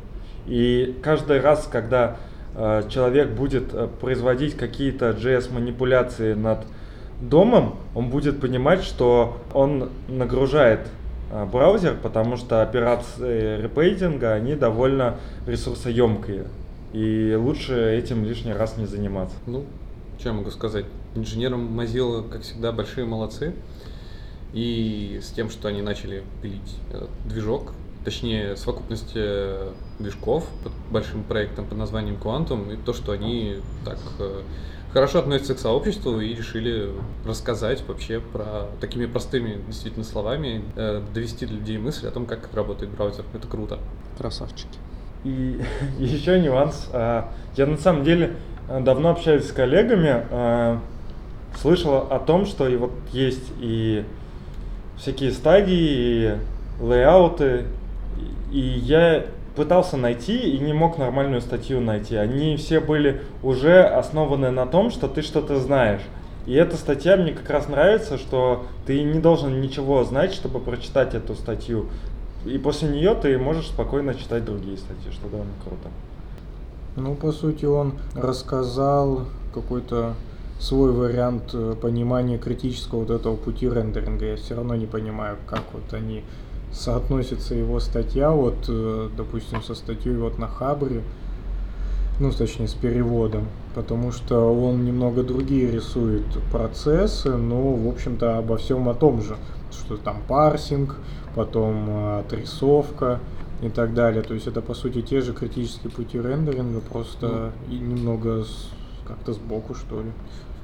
[0.46, 2.16] И каждый раз, когда
[2.54, 6.66] э, человек будет э, производить какие-то JS-манипуляции над
[7.20, 10.80] домом, он будет понимать, что он нагружает
[11.30, 16.46] э, браузер, потому что операции репейтинга, они довольно ресурсоемкие.
[16.92, 19.36] И лучше этим лишний раз не заниматься.
[19.46, 19.64] Ну,
[20.18, 20.86] что я могу сказать?
[21.14, 23.54] Инженерам Mozilla, как всегда, большие молодцы.
[24.52, 27.72] И с тем, что они начали пилить этот движок,
[28.04, 33.98] точнее, совокупность э, движков под большим проектом под названием Quantum, и то, что они так
[34.18, 34.42] э,
[34.92, 36.90] хорошо относятся к сообществу и решили
[37.24, 42.52] рассказать вообще про такими простыми действительно словами, э, довести для людей мысль о том, как
[42.54, 43.24] работает браузер.
[43.34, 43.78] Это круто.
[44.18, 44.78] Красавчики.
[45.24, 45.60] И
[45.98, 46.88] еще нюанс.
[46.92, 48.36] А, я на самом деле
[48.68, 50.80] давно общаюсь с коллегами, а,
[51.60, 54.04] слышал о том, что и вот есть и
[54.96, 56.38] всякие стадии, и
[56.80, 57.66] лейауты,
[58.52, 62.16] и я пытался найти и не мог нормальную статью найти.
[62.16, 66.02] Они все были уже основаны на том, что ты что-то знаешь.
[66.46, 71.14] И эта статья мне как раз нравится, что ты не должен ничего знать, чтобы прочитать
[71.14, 71.86] эту статью.
[72.46, 75.88] И после нее ты можешь спокойно читать другие статьи, что довольно круто.
[76.96, 80.14] Ну, по сути, он рассказал какой-то
[80.58, 84.26] свой вариант э, понимания критического вот этого пути рендеринга.
[84.26, 86.24] Я все равно не понимаю, как вот они
[86.72, 91.02] соотносится его статья, вот, э, допустим, со статьей вот на Хабре,
[92.20, 98.56] ну, точнее, с переводом, потому что он немного другие рисует процессы, но, в общем-то, обо
[98.56, 99.36] всем о том же,
[99.72, 100.96] что там парсинг,
[101.34, 103.20] потом э, отрисовка
[103.62, 104.22] и так далее.
[104.22, 108.44] То есть это, по сути, те же критические пути рендеринга, просто ну, и немного
[109.06, 110.12] как-то сбоку, что ли.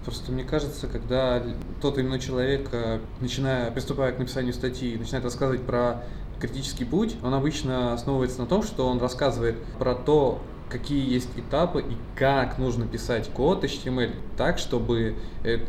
[0.06, 1.42] Просто мне кажется, когда
[1.82, 6.04] тот именно человек, э, начиная, приступая к написанию статьи, начинает рассказывать про
[6.40, 11.80] критический путь, он обычно основывается на том, что он рассказывает про то, какие есть этапы
[11.80, 15.14] и как нужно писать код HTML так, чтобы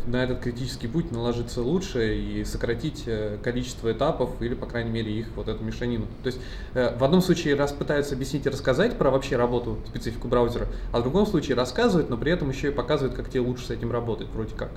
[0.08, 5.12] на этот критический путь наложиться лучше и сократить э, количество этапов или, по крайней мере,
[5.12, 6.08] их вот эту мешанину.
[6.24, 6.40] То есть
[6.74, 11.00] э, в одном случае раз пытаются объяснить и рассказать про вообще работу, специфику браузера, а
[11.00, 13.92] в другом случае рассказывают, но при этом еще и показывают, как тебе лучше с этим
[13.92, 14.72] работать, вроде как.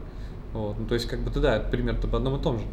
[0.52, 0.76] Вот.
[0.78, 2.64] Ну, то есть, как бы ты, да, пример-то об одном и том же.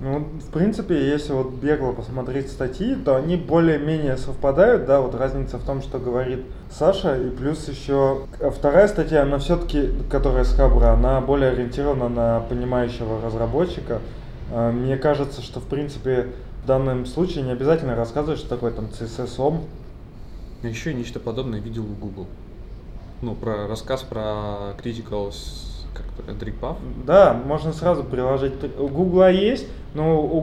[0.00, 5.58] Ну, в принципе, если вот бегло посмотреть статьи, то они более-менее совпадают, да, вот разница
[5.58, 10.92] в том, что говорит Саша, и плюс еще вторая статья, она все-таки, которая с Хабра,
[10.92, 14.00] она более ориентирована на понимающего разработчика.
[14.50, 16.28] А, мне кажется, что, в принципе,
[16.64, 19.60] в данном случае не обязательно рассказывать, что такое там CSS-OM.
[20.64, 22.26] Еще нечто подобное видел у Google.
[23.20, 25.32] Ну, про рассказ про critical
[25.94, 26.06] как?
[27.04, 28.52] Да, можно сразу приложить.
[28.78, 30.40] У Гугла есть, но у,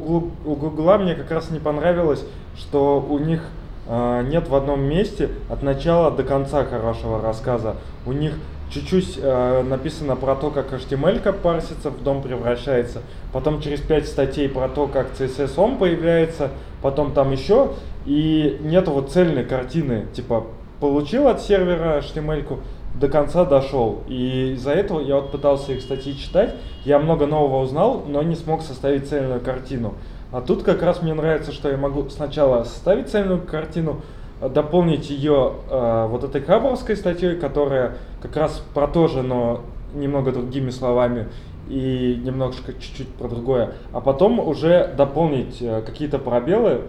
[0.55, 2.23] Гугла мне как раз не понравилось,
[2.57, 3.41] что у них
[3.87, 7.75] э, нет в одном месте от начала до конца хорошего рассказа.
[8.05, 8.33] У них
[8.69, 13.01] чуть-чуть э, написано про то, как HTML парсится, в дом превращается,
[13.33, 17.73] потом через 5 статей про то, как CSS он появляется, потом там еще,
[18.05, 20.45] и нет вот цельной картины, типа
[20.79, 22.59] получил от сервера HTML,
[22.95, 24.03] до конца дошел.
[24.07, 28.35] И из-за этого я вот пытался их статьи читать, я много нового узнал, но не
[28.35, 29.93] смог составить цельную картину.
[30.31, 34.01] А тут как раз мне нравится, что я могу сначала составить цельную картину,
[34.41, 39.61] дополнить ее э, вот этой хабровской статьей, которая как раз про то же, но
[39.93, 41.27] немного другими словами
[41.67, 46.81] и немножко чуть-чуть про другое, а потом уже дополнить э, какие-то пробелы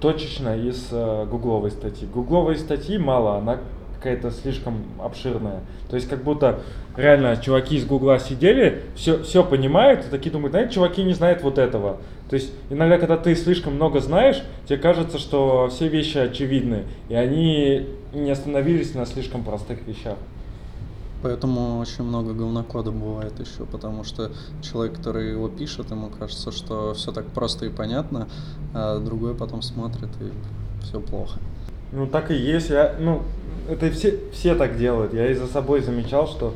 [0.00, 2.08] точечно из э, гугловой статьи.
[2.12, 3.58] Гугловой статьи мало, она
[3.98, 5.60] какая-то слишком обширная.
[5.90, 6.60] То есть как будто
[6.96, 11.42] реально чуваки из Гугла сидели, все, все понимают, и такие думают, знаете, чуваки не знают
[11.42, 11.98] вот этого.
[12.30, 17.14] То есть иногда, когда ты слишком много знаешь, тебе кажется, что все вещи очевидны, и
[17.14, 20.16] они не остановились на слишком простых вещах.
[21.20, 24.30] Поэтому очень много говнокода бывает еще, потому что
[24.62, 28.28] человек, который его пишет, ему кажется, что все так просто и понятно,
[28.72, 31.40] а другой потом смотрит и все плохо.
[31.90, 32.70] Ну так и есть.
[32.70, 33.22] Я, ну,
[33.68, 35.14] это все, все так делают.
[35.14, 36.54] Я и за собой замечал, что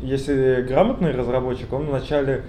[0.00, 2.42] если грамотный разработчик, он вначале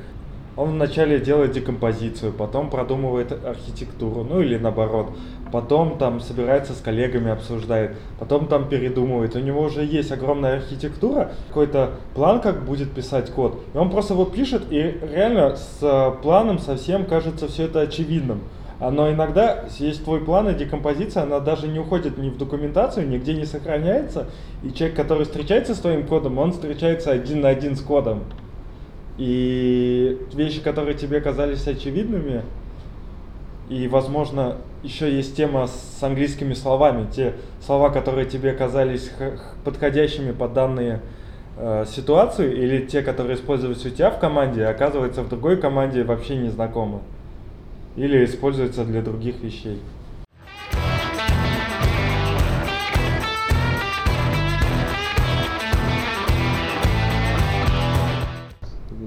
[0.60, 5.12] он вначале делает декомпозицию, потом продумывает архитектуру, ну или наоборот.
[5.54, 9.38] Потом там собирается с коллегами, обсуждает, потом там передумывает.
[9.38, 13.62] У него уже есть огромная архитектура, какой-то план, как будет писать код.
[13.74, 18.41] И он просто вот пишет, и реально с планом совсем кажется все это очевидным.
[18.80, 23.34] Но иногда есть твой план и декомпозиция, она даже не уходит ни в документацию, нигде
[23.34, 24.28] не сохраняется.
[24.64, 28.24] И человек, который встречается с твоим кодом, он встречается один на один с кодом.
[29.18, 32.44] И вещи, которые тебе казались очевидными,
[33.68, 37.06] и, возможно, еще есть тема с английскими словами.
[37.12, 37.34] Те
[37.66, 39.12] слова, которые тебе казались
[39.66, 41.02] подходящими под данные
[41.58, 46.38] э, ситуацию, или те, которые используются у тебя в команде, оказывается в другой команде вообще
[46.38, 47.02] не знакомы.
[48.00, 49.78] Или используются для других вещей.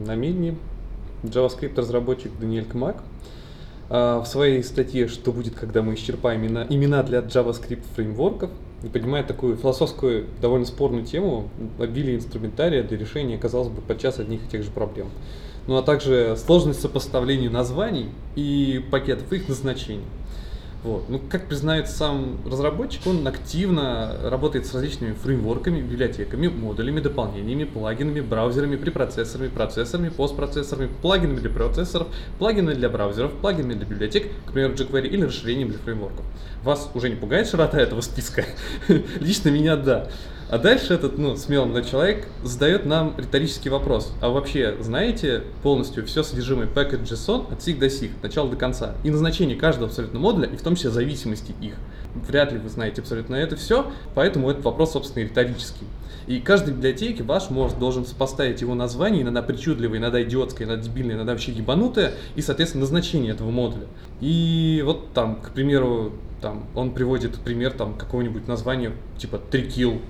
[0.06, 0.56] на Медне
[1.22, 3.02] JavaScript разработчик Даниэль Кмак
[3.88, 8.50] а, в своей статье «Что будет, когда мы исчерпаем имена, для JavaScript фреймворков»
[8.92, 14.48] поднимает такую философскую, довольно спорную тему обилия инструментария для решения, казалось бы, подчас одних и
[14.50, 15.08] тех же проблем.
[15.66, 20.04] Ну а также сложность сопоставления названий и пакетов их назначений.
[20.84, 21.08] Вот.
[21.08, 28.20] Ну, как признает сам разработчик, он активно работает с различными фреймворками, библиотеками, модулями, дополнениями, плагинами,
[28.20, 32.08] браузерами, препроцессорами, процессорами, постпроцессорами, плагинами для процессоров,
[32.40, 36.24] плагинами для браузеров, плагинами для библиотек, к примеру, jQuery или расширением для фреймворков.
[36.64, 38.44] Вас уже не пугает широта этого списка?
[39.20, 40.08] Лично меня да.
[40.52, 44.12] А дальше этот, ну, смелый человек задает нам риторический вопрос.
[44.20, 48.94] А вообще, знаете полностью все содержимое package.json от сих до сих, от начала до конца?
[49.02, 51.72] И назначение каждого абсолютно модуля, и в том числе зависимости их.
[52.28, 55.86] Вряд ли вы знаете абсолютно это все, поэтому этот вопрос, собственно, риторический.
[56.26, 61.16] И каждой библиотеке ваш может должен сопоставить его название, иногда причудливое, иногда идиотское, иногда дебильное,
[61.16, 63.86] иногда вообще ебанутое, и, соответственно, назначение этого модуля.
[64.20, 70.02] И вот там, к примеру, там, он приводит пример там какого-нибудь названия типа трикил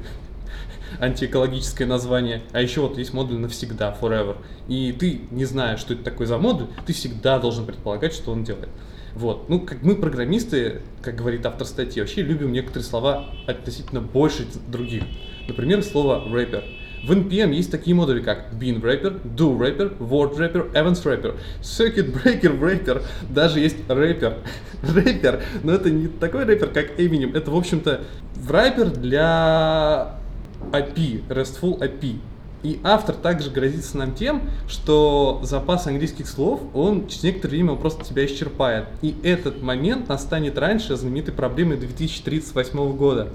[1.02, 2.42] антиэкологическое название.
[2.52, 4.36] А еще вот есть модуль навсегда, forever.
[4.68, 8.44] И ты, не зная, что это такое за модуль, ты всегда должен предполагать, что он
[8.44, 8.68] делает.
[9.14, 9.48] Вот.
[9.50, 15.02] Ну, как мы, программисты, как говорит автор статьи, вообще любим некоторые слова относительно больше других.
[15.48, 16.64] Например, слово rapper.
[17.04, 22.14] В NPM есть такие модули, как Bean Wrapper, Do Wrapper, Word Wrapper, Evans Wrapper, Circuit
[22.14, 24.38] Breaker Wrapper, даже есть рэпер.
[24.82, 28.02] рэпер, но это не такой рэпер, как Eminem, это, в общем-то,
[28.36, 30.21] враппер для
[30.70, 32.18] API, RESTful API.
[32.62, 38.04] И автор также грозится нам тем, что запас английских слов, он через некоторое время просто
[38.04, 38.86] тебя исчерпает.
[39.02, 43.30] И этот момент настанет раньше знаменитой проблемы 2038 года.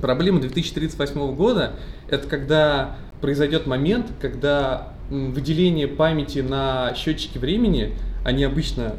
[0.00, 1.74] Проблема 2038 года–
[2.08, 7.94] это когда произойдет момент, когда выделение памяти на счетчике времени,
[8.24, 8.96] они обычно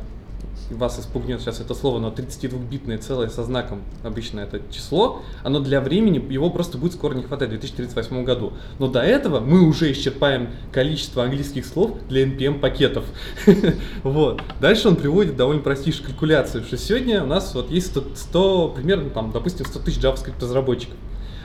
[0.72, 5.82] вас испугнет сейчас это слово, но 32-битное целое со знаком, обычно это число, оно для
[5.82, 8.53] времени, его просто будет скоро не хватать в 2038 году.
[8.80, 13.05] Но до этого мы уже исчерпаем количество английских слов для NPM пакетов.
[14.03, 14.41] Вот.
[14.61, 19.09] Дальше он приводит довольно простейшую калькуляцию, что сегодня у нас вот есть 100, 100 примерно,
[19.09, 20.95] там, допустим, 100 тысяч JavaScript разработчиков.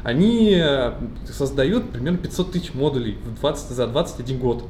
[0.02, 0.92] Они э,
[1.26, 4.64] создают примерно 500 тысяч модулей в 20, за 21 год.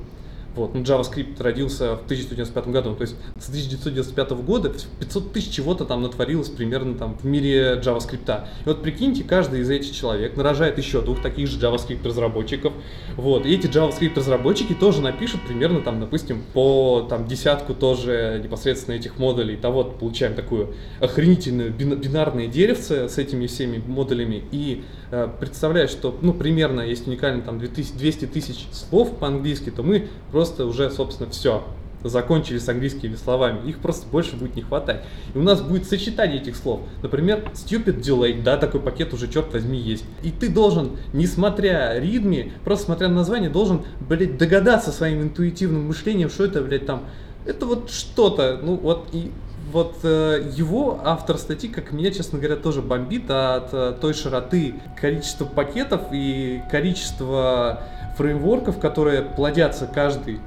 [0.56, 0.74] Вот.
[0.74, 6.02] Ну, JavaScript родился в 1995 году, то есть с 1995 года 500 тысяч чего-то там
[6.02, 8.44] натворилось примерно там в мире JavaScript.
[8.64, 12.72] И вот прикиньте, каждый из этих человек нарожает еще двух таких же JavaScript разработчиков.
[13.16, 13.46] Вот.
[13.46, 19.18] И эти JavaScript разработчики тоже напишут примерно там, допустим, по там десятку тоже непосредственно этих
[19.18, 19.56] модулей.
[19.56, 24.42] То вот получаем такую охренительную бинарное деревце с этими всеми модулями.
[24.50, 30.08] И э, представляю, что ну примерно есть уникально там 200 тысяч слов по-английски, то мы
[30.30, 31.64] просто уже, собственно, все
[32.02, 35.04] закончили с английскими словами, их просто больше будет не хватать.
[35.34, 36.80] И у нас будет сочетание этих слов.
[37.02, 40.04] Например, stupid delay, да, такой пакет уже, черт возьми, есть.
[40.22, 46.30] И ты должен, несмотря ритме, просто смотря на название, должен, блядь, догадаться своим интуитивным мышлением,
[46.30, 47.04] что это, блядь, там,
[47.44, 49.30] это вот что-то, ну вот и
[49.70, 54.74] вот э, его автор статьи, как меня, честно говоря, тоже бомбит от э, той широты
[55.00, 57.82] количества пакетов и количества
[58.16, 60.40] фреймворков, которые плодятся каждый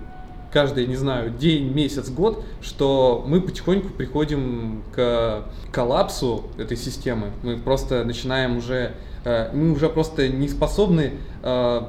[0.53, 7.31] каждый, не знаю, день, месяц, год, что мы потихоньку приходим к коллапсу этой системы.
[7.41, 8.93] Мы просто начинаем уже,
[9.25, 11.81] э, мы уже просто не способны э,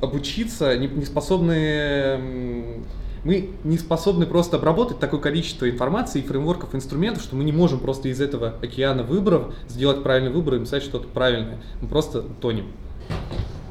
[0.00, 2.82] обучиться, не, не способны
[3.24, 8.08] мы не способны просто обработать такое количество информации, фреймворков, инструментов, что мы не можем просто
[8.08, 11.60] из этого океана выборов сделать правильный выбор и написать что-то правильное.
[11.80, 12.66] Мы просто тонем.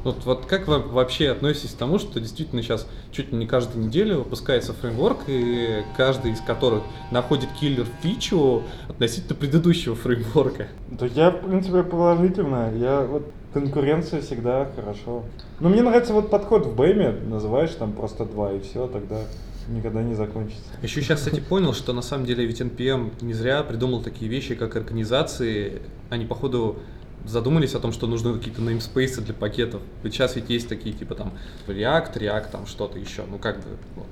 [0.04, 3.86] Вот, вот как вы вообще относитесь к тому, что действительно сейчас чуть ли не каждую
[3.86, 6.82] неделю выпускается фреймворк, и каждый из которых
[7.12, 10.66] находит киллер фичу относительно предыдущего фреймворка?
[10.88, 12.72] Да я, в принципе, положительно.
[12.74, 15.24] Я вот конкуренция всегда хорошо.
[15.60, 19.20] Но мне нравится вот подход в бэме, называешь там просто два и все, тогда
[19.68, 20.62] никогда не закончится.
[20.82, 24.54] Еще сейчас, кстати, понял, что на самом деле ведь NPM не зря придумал такие вещи,
[24.54, 25.82] как организации.
[26.10, 26.78] Они, походу,
[27.24, 29.82] задумались о том, что нужны какие-то namespace для пакетов.
[30.02, 31.32] Ведь сейчас ведь есть такие, типа там
[31.66, 33.22] React, React, там что-то еще.
[33.30, 34.08] Ну как бы, вот.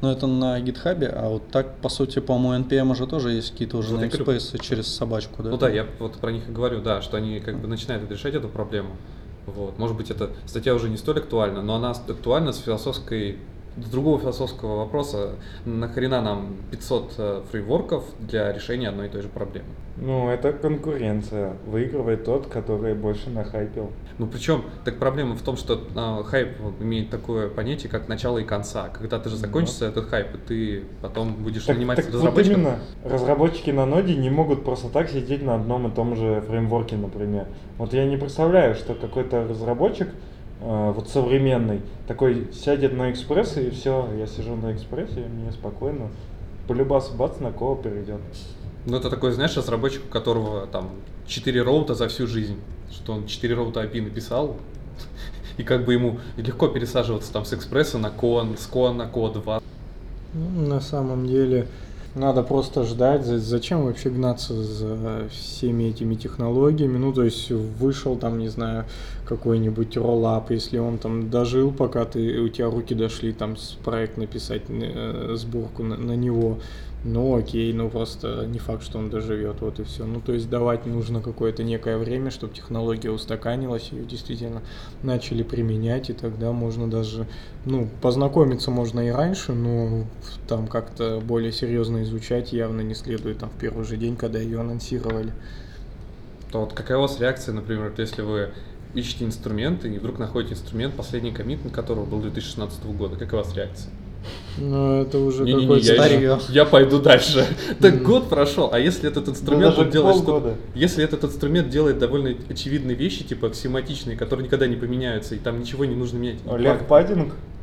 [0.00, 3.78] Ну, это на GitHub, а вот так, по сути, по-моему, NPM уже тоже есть какие-то
[3.78, 5.50] уже Вот я namespace через собачку, да?
[5.50, 8.34] Ну да, я вот про них и говорю, да, что они как бы начинают решать
[8.34, 8.96] эту проблему.
[9.46, 9.78] Вот.
[9.78, 13.38] Может быть, эта статья уже не столь актуальна, но она актуальна с философской
[13.82, 19.28] с другого философского вопроса, нахрена нам 500 э, фреймворков для решения одной и той же
[19.28, 19.68] проблемы?
[19.96, 21.54] Ну, это конкуренция.
[21.66, 23.90] Выигрывает тот, который больше нахайпил.
[24.18, 26.50] Ну, причем, так проблема в том, что э, хайп
[26.80, 28.88] имеет такое понятие, как начало и конца.
[28.88, 32.58] Когда ты же закончится этот хайп, и ты потом будешь Так, нанимать так вот разработчиков.
[32.58, 36.96] именно, разработчики на ноде не могут просто так сидеть на одном и том же фреймворке,
[36.96, 37.46] например.
[37.76, 40.08] Вот я не представляю, что какой-то разработчик,
[40.60, 46.08] вот современный, такой сядет на экспресс и все, я сижу на экспрессе, мне спокойно.
[46.66, 48.20] Полюбас бац на кого перейдет.
[48.86, 50.90] Ну, это такой, знаешь, разработчик, у которого там
[51.26, 52.56] 4 роута за всю жизнь.
[52.90, 54.56] Что он 4 роута API написал,
[55.58, 59.34] и как бы ему легко пересаживаться там с экспресса на кон, с кон на код
[59.34, 59.62] 2.
[60.34, 61.68] Ну, на самом деле,
[62.18, 63.24] надо просто ждать.
[63.24, 66.98] За- Зачем вообще гнаться за всеми этими технологиями?
[66.98, 68.84] Ну, то есть вышел там, не знаю,
[69.26, 74.62] какой-нибудь роллап, если он там дожил, пока ты, у тебя руки дошли, там проект написать,
[74.68, 76.58] э, сборку на, на него,
[77.04, 80.04] ну окей, ну просто не факт, что он доживет, вот и все.
[80.04, 84.62] Ну, то есть давать нужно какое-то некое время, чтобы технология устаканилась, ее действительно
[85.02, 87.26] начали применять, и тогда можно даже,
[87.64, 90.06] ну, познакомиться можно и раньше, но
[90.48, 94.60] там как-то более серьезно изучать явно не следует там в первый же день, когда ее
[94.60, 95.32] анонсировали.
[96.50, 98.50] То вот какая у вас реакция, например, если вы
[98.94, 103.44] ищете инструменты и вдруг находите инструмент, последний коммит на которого был 2016 года, какая у
[103.44, 103.92] вас реакция?
[104.60, 106.18] Ну, это уже какой-то я, старье.
[106.20, 107.46] еще- я пойду дальше.
[107.80, 112.96] Так год прошел, а если этот инструмент делает что если этот инструмент делает довольно очевидные
[112.96, 116.38] вещи, типа аксиоматичные, которые никогда не поменяются, и там ничего не нужно менять.
[116.50, 117.34] Олег Паддинг,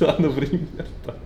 [0.00, 0.60] Да, например,
[1.04, 1.16] так.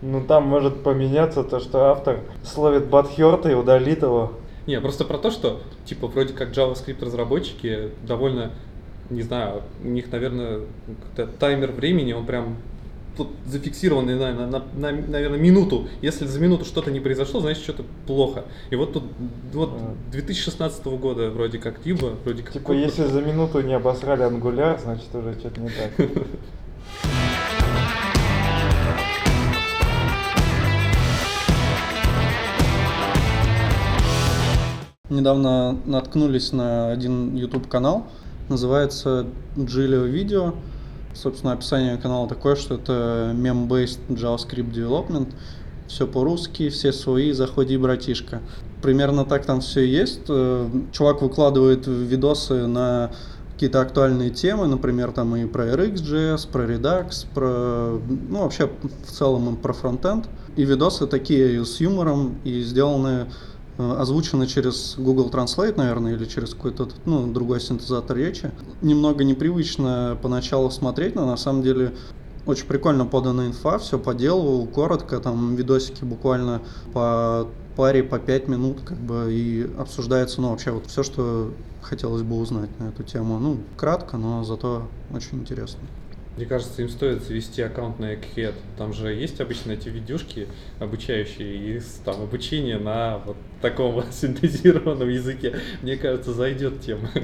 [0.00, 4.32] ну там может поменяться то, что автор словит Батхерта и удалит его.
[4.66, 8.52] Не, просто про то, что, типа, вроде как JavaScript разработчики довольно,
[9.08, 10.60] не знаю, у них, наверное,
[11.38, 12.56] таймер времени, он прям
[13.24, 15.88] тут зафиксирован, не знаю, на, на- на, наверное, минуту.
[16.02, 18.44] Если за минуту что-то не произошло, значит, что-то плохо.
[18.70, 19.04] И вот тут,
[19.52, 19.94] вот А.
[20.12, 22.54] 2016 года вроде как либо, вроде как...
[22.54, 26.08] Типа, если за минуту не обосрали ангуляр, значит уже что-то не так.
[35.08, 38.06] Недавно наткнулись на один YouTube канал,
[38.48, 40.54] называется Gilio Video.
[41.20, 45.34] Собственно, описание канала такое, что это meme-based JavaScript development.
[45.86, 48.40] Все по-русски, все свои, заходи, братишка.
[48.80, 50.22] Примерно так там все есть.
[50.28, 53.10] Э, Чувак выкладывает видосы на
[53.52, 58.00] какие-то актуальные темы, например, там и про RxJS, про Redux, про,
[58.30, 58.70] ну, вообще
[59.06, 60.26] в целом и про фронтенд.
[60.56, 63.26] И видосы такие с юмором и сделаны
[63.98, 68.50] озвучено через Google Translate, наверное, или через какой-то ну, другой синтезатор речи.
[68.82, 71.94] Немного непривычно поначалу смотреть, но на самом деле
[72.46, 76.62] очень прикольно подана инфа, все по делу, коротко, там видосики буквально
[76.92, 81.52] по паре, по пять минут, как бы, и обсуждается, ну, вообще вот все, что
[81.82, 83.38] хотелось бы узнать на эту тему.
[83.38, 85.80] Ну, кратко, но зато очень интересно.
[86.36, 88.54] Мне кажется, им стоит завести аккаунт на Egghead.
[88.78, 90.46] Там же есть обычно эти видюшки
[90.78, 95.56] обучающие, и там обучение на вот таком синтезированном языке.
[95.82, 97.08] Мне кажется, зайдет тема.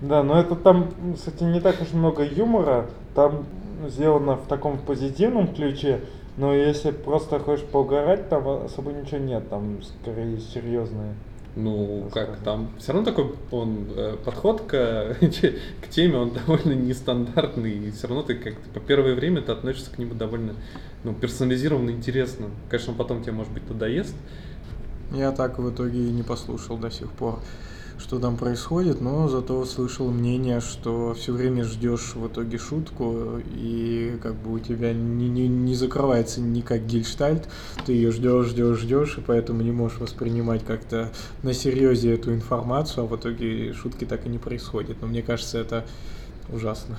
[0.00, 2.86] Да, но это там, кстати, не так уж много юмора.
[3.16, 3.46] Там
[3.88, 6.00] сделано в таком позитивном ключе.
[6.36, 9.48] Но если просто хочешь поугарать, там особо ничего нет.
[9.48, 11.14] Там скорее серьезные
[11.56, 15.16] Ну, как там, все равно такой он, э, подход к,
[15.82, 19.90] к теме, он довольно нестандартный, и все равно ты как-то по первое время ты относишься
[19.90, 20.54] к нему довольно
[21.04, 22.46] ну, персонализированно, интересно.
[22.68, 24.14] Конечно, потом тебе, может быть, надоест.
[25.12, 27.40] Я так в итоге и не послушал до сих пор
[27.98, 34.18] что там происходит, но зато слышал мнение, что все время ждешь в итоге шутку, и
[34.22, 37.48] как бы у тебя не, не, не закрывается никак гельштальт,
[37.84, 41.10] ты ее ждешь, ждешь, ждешь, и поэтому не можешь воспринимать как-то
[41.42, 44.98] на серьезе эту информацию, а в итоге шутки так и не происходят.
[45.00, 45.84] Но мне кажется, это
[46.52, 46.98] ужасно.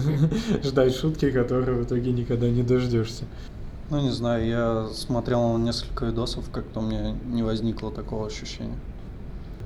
[0.62, 3.24] Ждать шутки, которые в итоге никогда не дождешься.
[3.90, 8.78] Ну, не знаю, я смотрел несколько видосов, как-то у меня не возникло такого ощущения.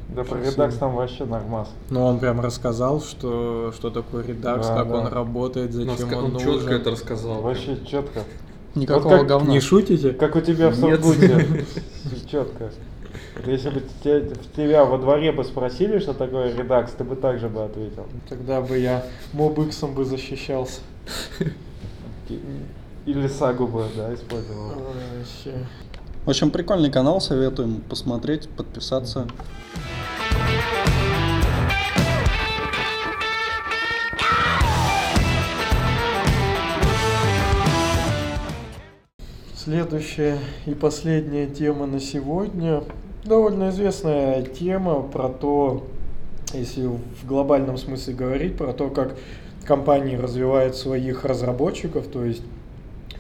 [0.09, 1.69] Да про редакс там вообще нормас.
[1.91, 4.95] Ну, он прям рассказал, что, что такое редакс, Да, как да.
[4.99, 6.73] он работает, зачем он, он, четко нужен.
[6.73, 7.43] это рассказал.
[7.43, 8.21] Вообще четко.
[8.75, 9.51] Никакого Вот как говна.
[9.53, 10.13] Не шутите?
[10.13, 10.77] Как у тебя в.
[10.77, 11.65] Сургуте.
[12.31, 12.71] Четко.
[13.47, 17.49] Если бы те- тебя во дворе бы спросили, что такое редакс, ты бы так же
[17.49, 18.07] бы ответил.
[18.29, 20.81] Тогда бы я мобиксом бы защищался.
[23.07, 24.69] Или сагу бы, да, использовал.
[24.69, 25.67] Вообще.
[26.27, 29.29] В общем, прикольный канал, советуем посмотреть, подписаться.
[39.55, 42.83] Следующая и последняя тема на сегодня.
[43.23, 45.87] Довольно известная тема про то,
[46.53, 49.17] если в глобальном смысле говорить, про то, как
[49.65, 52.09] компании развивают своих разработчиков.
[52.09, 52.43] То есть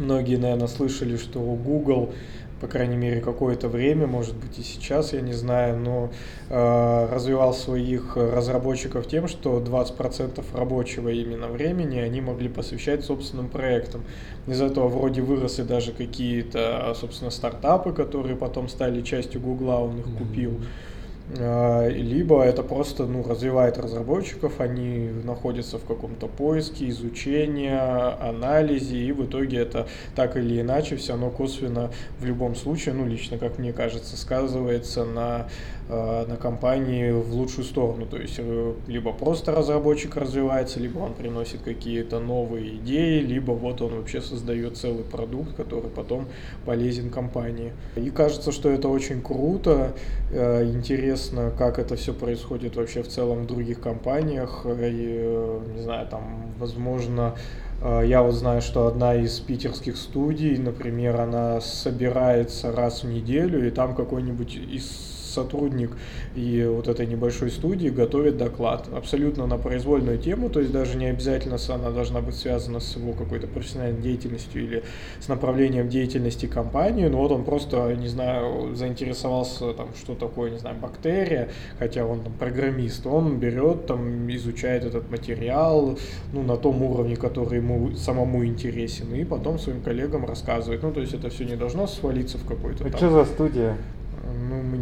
[0.00, 2.12] многие, наверное, слышали, что Google,
[2.60, 6.10] по крайней мере, какое-то время, может быть и сейчас, я не знаю, но
[6.48, 14.02] э, развивал своих разработчиков тем, что 20% рабочего именно времени они могли посвящать собственным проектам.
[14.46, 20.06] Из этого вроде выросли даже какие-то, собственно, стартапы, которые потом стали частью Гугла, он их
[20.16, 20.52] купил.
[20.52, 20.95] А,
[21.28, 29.26] Либо это просто ну, развивает разработчиков, они находятся в каком-то поиске, изучении, анализе, и в
[29.26, 33.72] итоге это так или иначе все равно косвенно в любом случае, ну лично, как мне
[33.72, 35.48] кажется, сказывается на,
[35.88, 38.06] на компании в лучшую сторону.
[38.06, 43.82] То есть э, либо просто разработчик развивается, либо он приносит какие-то новые идеи, либо вот
[43.82, 46.26] он вообще создает целый продукт, который потом
[46.64, 47.72] полезен компании.
[47.96, 49.92] И кажется, что это очень круто,
[50.32, 54.66] э, интересно, как это все происходит вообще в целом в других компаниях.
[54.66, 57.36] И, э, не знаю, там, возможно,
[57.82, 63.66] э, я вот знаю, что одна из питерских студий, например, она собирается раз в неделю,
[63.66, 65.90] и там какой-нибудь из сотрудник
[66.34, 71.06] и вот этой небольшой студии готовит доклад абсолютно на произвольную тему, то есть даже не
[71.06, 74.82] обязательно она должна быть связана с его какой-то профессиональной деятельностью или
[75.20, 80.58] с направлением деятельности компании, но вот он просто, не знаю, заинтересовался там, что такое, не
[80.58, 85.98] знаю, бактерия, хотя он там программист, он берет там, изучает этот материал,
[86.32, 90.82] ну, на том уровне, который ему самому интересен, и потом своим коллегам рассказывает.
[90.82, 93.76] Ну, то есть это все не должно свалиться в какой-то А там что за студия?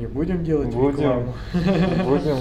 [0.05, 0.91] Не будем делать Будем.
[0.91, 1.35] рекламу.
[2.05, 2.37] Будем.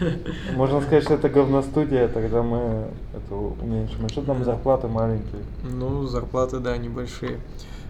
[0.56, 4.06] Можно сказать, что это говностудия, тогда мы это уменьшим.
[4.06, 5.42] А что там зарплаты маленькие?
[5.62, 7.38] Ну, зарплаты, да, небольшие.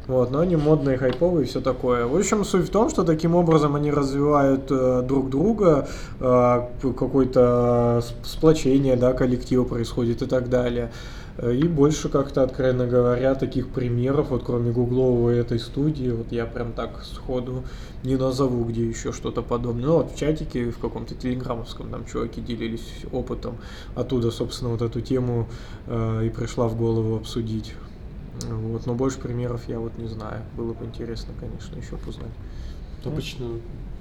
[0.07, 2.07] Вот, но они модные, хайповые и все такое.
[2.07, 5.89] В общем, суть в том, что таким образом они развивают э, друг друга,
[6.20, 10.91] э, какое-то сплочение, да, коллектива происходит и так далее.
[11.37, 16.47] Э, И больше как-то, откровенно говоря, таких примеров, вот кроме гугловой этой студии, вот я
[16.47, 17.64] прям так сходу
[18.03, 19.87] не назову, где еще что-то подобное.
[19.87, 23.57] Ну вот в чатике, в каком-то телеграммовском там чуваки делились опытом.
[23.95, 25.49] Оттуда, собственно, вот эту тему
[25.87, 27.74] э, и пришла в голову обсудить.
[28.49, 30.43] Вот, но больше примеров я вот не знаю.
[30.57, 32.32] Было бы интересно, конечно, еще узнать.
[33.05, 33.47] Обычно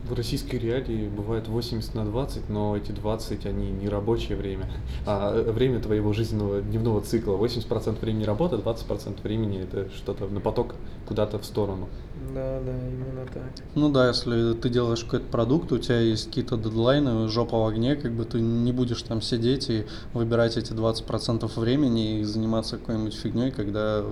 [0.08, 4.70] в российской реалии бывает 80 на 20, но эти 20, они не рабочее время,
[5.06, 7.34] а время твоего жизненного дневного цикла.
[7.38, 10.76] 80% времени работа, 20% времени это что-то на поток
[11.08, 11.88] куда-то в сторону.
[12.34, 13.44] Да, да, именно так.
[13.76, 17.96] Ну да, если ты делаешь какой-то продукт, у тебя есть какие-то дедлайны, жопа в огне,
[17.96, 23.14] как бы ты не будешь там сидеть и выбирать эти 20% времени и заниматься какой-нибудь
[23.14, 24.04] фигней, когда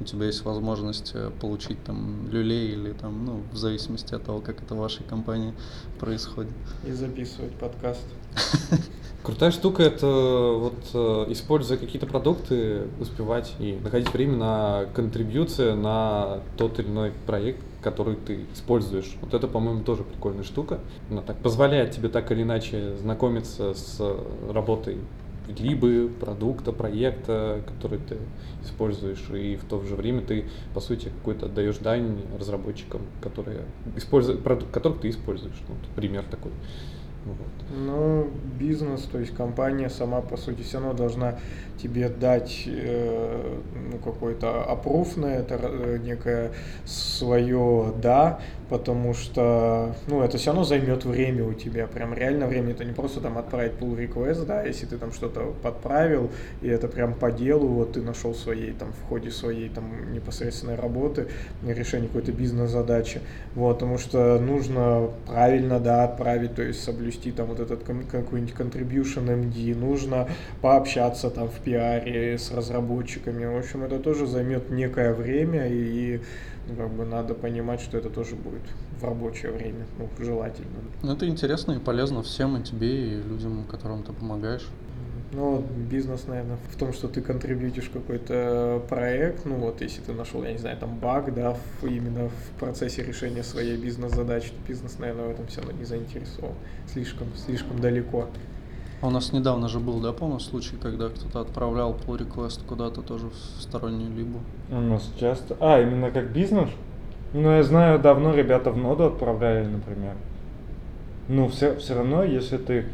[0.00, 4.40] у тебя есть возможность э, получить там люлей или там, ну, в зависимости от того,
[4.40, 5.52] как это в вашей компании
[5.98, 6.52] происходит.
[6.86, 8.04] И записывать подкаст.
[9.22, 16.40] Крутая штука это вот э, используя какие-то продукты, успевать и находить время на контрибьюцию на
[16.56, 19.18] тот или иной проект, который ты используешь.
[19.20, 20.80] Вот это, по-моему, тоже прикольная штука.
[21.10, 24.00] Она так позволяет тебе так или иначе знакомиться с
[24.48, 24.96] работой
[25.58, 28.16] либо продукта, проекта, который ты
[28.62, 33.62] используешь, и в то же время ты, по сути, какой-то отдаешь дань разработчикам, которые
[33.96, 35.60] используют, продукт, который ты используешь.
[35.68, 36.52] Вот пример такой.
[37.24, 37.36] Вот.
[37.76, 41.38] Ну, бизнес, то есть компания сама, по сути, все равно должна
[41.76, 43.60] тебе дать э,
[43.92, 46.52] ну, какой-то опруф на это, э, некое
[47.20, 48.40] свое «да»,
[48.70, 52.92] потому что, ну, это все равно займет время у тебя, прям реально время, это не
[52.92, 56.30] просто там отправить pull request, да, если ты там что-то подправил,
[56.62, 60.76] и это прям по делу, вот ты нашел своей, там, в ходе своей, там, непосредственной
[60.76, 61.26] работы,
[61.66, 63.20] решение какой-то бизнес-задачи,
[63.56, 69.26] вот, потому что нужно правильно, да, отправить, то есть соблюсти там вот этот какой-нибудь contribution
[69.26, 70.28] MD, нужно
[70.62, 76.20] пообщаться там в пиаре с разработчиками, в общем, это тоже займет некое время, и
[76.68, 78.62] ну, как бы надо понимать, что это тоже будет
[79.00, 80.68] в рабочее время, ну, желательно.
[81.02, 84.66] Ну, это интересно и полезно всем, и тебе, и людям, которым ты помогаешь.
[85.32, 90.42] Ну, бизнес, наверное, в том, что ты контрибьютишь какой-то проект, ну вот, если ты нашел,
[90.42, 95.28] я не знаю, там баг, да, в, именно в процессе решения своей бизнес-задачи, бизнес, наверное,
[95.28, 96.54] в этом все равно не заинтересован.
[96.92, 98.28] Слишком, слишком далеко.
[99.02, 103.00] А у нас недавно же был, да, по-моему, случай, когда кто-то отправлял pull request куда-то
[103.00, 104.38] тоже в стороннюю либо.
[104.70, 105.56] У нас часто.
[105.58, 106.68] А, именно как бизнес?
[107.32, 110.14] Ну, я знаю, давно ребята в ноду отправляли, например.
[111.28, 112.86] Ну, все, все равно, если ты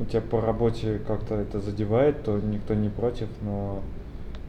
[0.00, 3.80] у тебя по работе как-то это задевает, то никто не против, но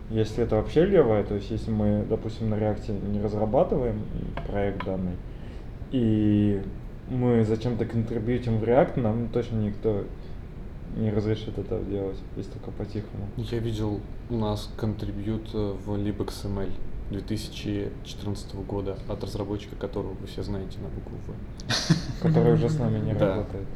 [0.09, 4.01] если это вообще левое, то есть если мы, допустим, на реакте не разрабатываем
[4.47, 5.15] проект данный,
[5.91, 6.61] и
[7.09, 10.03] мы зачем-то контрибьютим в React, нам точно никто
[10.95, 13.27] не разрешит это делать, если только по-тихому.
[13.37, 16.71] Я видел у нас контрибьют э, в LibXML
[17.11, 22.21] 2014 года от разработчика, которого вы все знаете на букву В.
[22.23, 23.67] Который уже с нами не работает.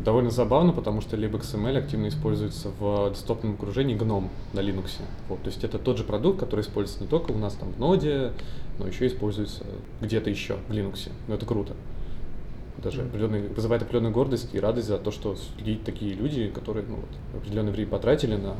[0.00, 5.02] Довольно забавно, потому что LibXML активно используется в десктопном окружении GNOME на Linux.
[5.28, 7.78] Вот, то есть это тот же продукт, который используется не только у нас там в
[7.78, 8.32] ноде,
[8.78, 9.64] но еще используется
[10.00, 11.10] где-то еще в Linux.
[11.28, 11.74] Но это круто
[12.82, 15.36] даже определенный, вызывает определенную гордость и радость за то, что
[15.84, 18.54] такие люди, которые ну, вот, определенное время потратили на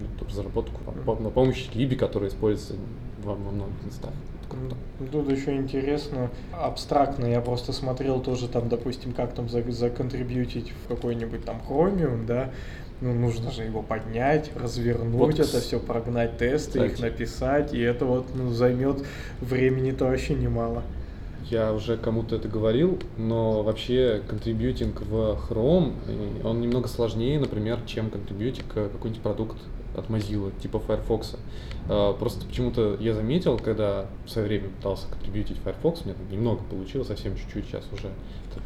[0.00, 0.80] ну, разработку,
[1.22, 2.74] на помощь Либи, которая используется
[3.22, 4.12] во, во многих местах.
[5.12, 11.44] Тут еще интересно, абстрактно я просто смотрел тоже там, допустим, как там законтрибьютить в какой-нибудь
[11.44, 12.50] там Chromium, да,
[13.00, 16.92] ну, нужно же его поднять, развернуть вот, это все, прогнать тесты, кстати.
[16.92, 19.04] их написать, и это вот ну, займет
[19.40, 20.82] времени-то вообще немало
[21.48, 25.94] я уже кому-то это говорил, но вообще контрибьютинг в Chrome,
[26.44, 29.58] он немного сложнее, например, чем контрибьютинг какой-нибудь продукт
[29.96, 31.36] от Mozilla, типа Firefox.
[31.88, 36.30] А, просто почему-то я заметил, когда в свое время пытался контрибьютить Firefox, у меня там
[36.30, 38.10] немного получилось, совсем чуть-чуть, сейчас уже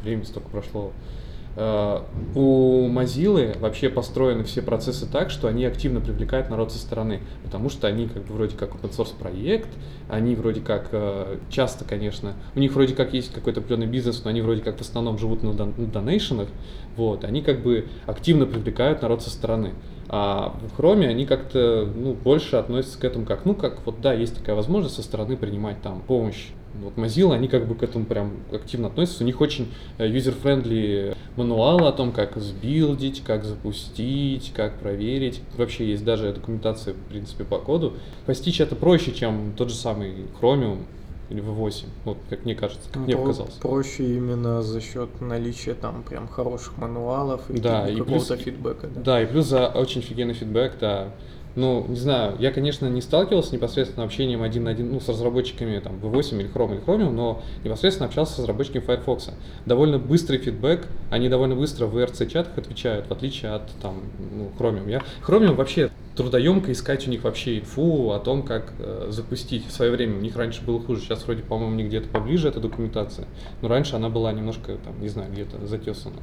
[0.03, 1.24] времени столько прошло, Э,
[1.57, 7.69] у Mozilla вообще построены все процессы так, что они активно привлекают народ со стороны, потому
[7.69, 9.69] что они как бы вроде как open source проект,
[10.09, 14.31] они вроде как э, часто, конечно, у них вроде как есть какой-то определенный бизнес, но
[14.31, 16.49] они вроде как в основном живут на донейшенах,
[16.97, 19.73] вот, они как бы активно привлекают народ со стороны.
[20.17, 24.13] А в Chrome они как-то ну, больше относятся к этому как, ну, как вот да,
[24.13, 26.51] есть такая возможность со стороны принимать там помощь
[26.81, 29.23] вот Mozilla, они как бы к этому прям активно относятся.
[29.23, 35.41] У них очень э, user-friendly мануалы о том, как сбилдить, как запустить, как проверить.
[35.57, 37.95] Вообще есть даже документация, в принципе, по коду.
[38.25, 40.83] Постичь это проще, чем тот же самый Chromium
[41.29, 43.53] или V8, вот как мне кажется, как ну, мне показалось.
[43.55, 48.87] Проще именно за счет наличия там прям хороших мануалов и, да, и какого-то фидбэка.
[48.87, 49.01] Да.
[49.01, 51.09] да, и плюс за очень офигенный фидбэк, да.
[51.55, 55.79] Ну, не знаю, я, конечно, не сталкивался непосредственно общением один на один, ну, с разработчиками
[55.79, 59.29] там V8 или Chrome или Chromium, но непосредственно общался с разработчиками Firefox.
[59.65, 64.01] Довольно быстрый фидбэк, они довольно быстро в ERC-чатах отвечают, в отличие от там,
[64.33, 64.89] ну, Chromium.
[64.89, 65.01] Я...
[65.25, 69.67] Chromium вообще трудоемко искать у них вообще инфу о том, как э, запустить.
[69.67, 72.59] В свое время у них раньше было хуже, сейчас вроде, по-моему, них где-то поближе эта
[72.59, 73.27] документация,
[73.61, 76.17] но раньше она была немножко, там, не знаю, где-то затесана.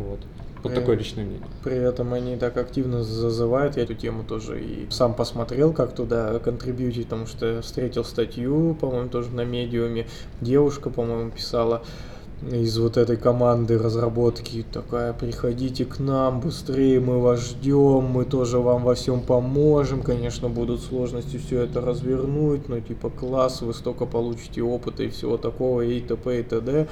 [0.00, 0.20] Вот.
[0.62, 1.46] Вот такое личное мнение.
[1.64, 6.38] При этом они так активно зазывают, я эту тему тоже и сам посмотрел, как туда
[6.38, 10.06] контрибьютить, потому что встретил статью, по-моему, тоже на медиуме,
[10.42, 11.82] девушка, по-моему, писала,
[12.42, 18.58] из вот этой команды разработки такая, приходите к нам быстрее, мы вас ждем, мы тоже
[18.58, 24.06] вам во всем поможем, конечно, будут сложности все это развернуть, но типа класс, вы столько
[24.06, 26.40] получите опыта и всего такого, и т.п.
[26.40, 26.88] и т.д.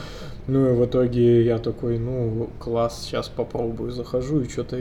[0.46, 4.76] Ну и в итоге я такой, ну, класс, сейчас попробую, захожу, и что-то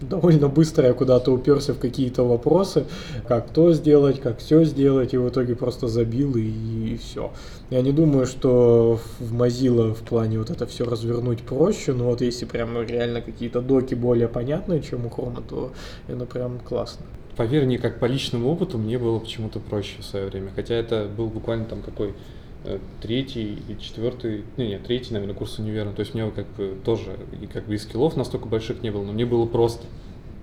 [0.00, 2.86] довольно быстро я куда-то уперся в какие-то вопросы,
[3.26, 7.30] как то сделать, как все сделать, и в итоге просто забил, и, и все.
[7.70, 12.22] Я не думаю, что в Mozilla в плане вот это все развернуть проще, но вот
[12.22, 15.72] если прям реально какие-то доки более понятные, чем у Chrome, то
[16.06, 17.04] это прям классно.
[17.36, 20.50] Поверь мне, как по личному опыту, мне было почему-то проще в свое время.
[20.56, 22.14] Хотя это был буквально там какой
[22.64, 25.92] Э, третий и четвертый, не, не, третий, наверное, курс универа.
[25.92, 28.90] То есть у меня как бы тоже и как бы и скиллов настолько больших не
[28.90, 29.86] было, но мне было просто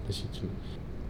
[0.01, 0.51] относительно.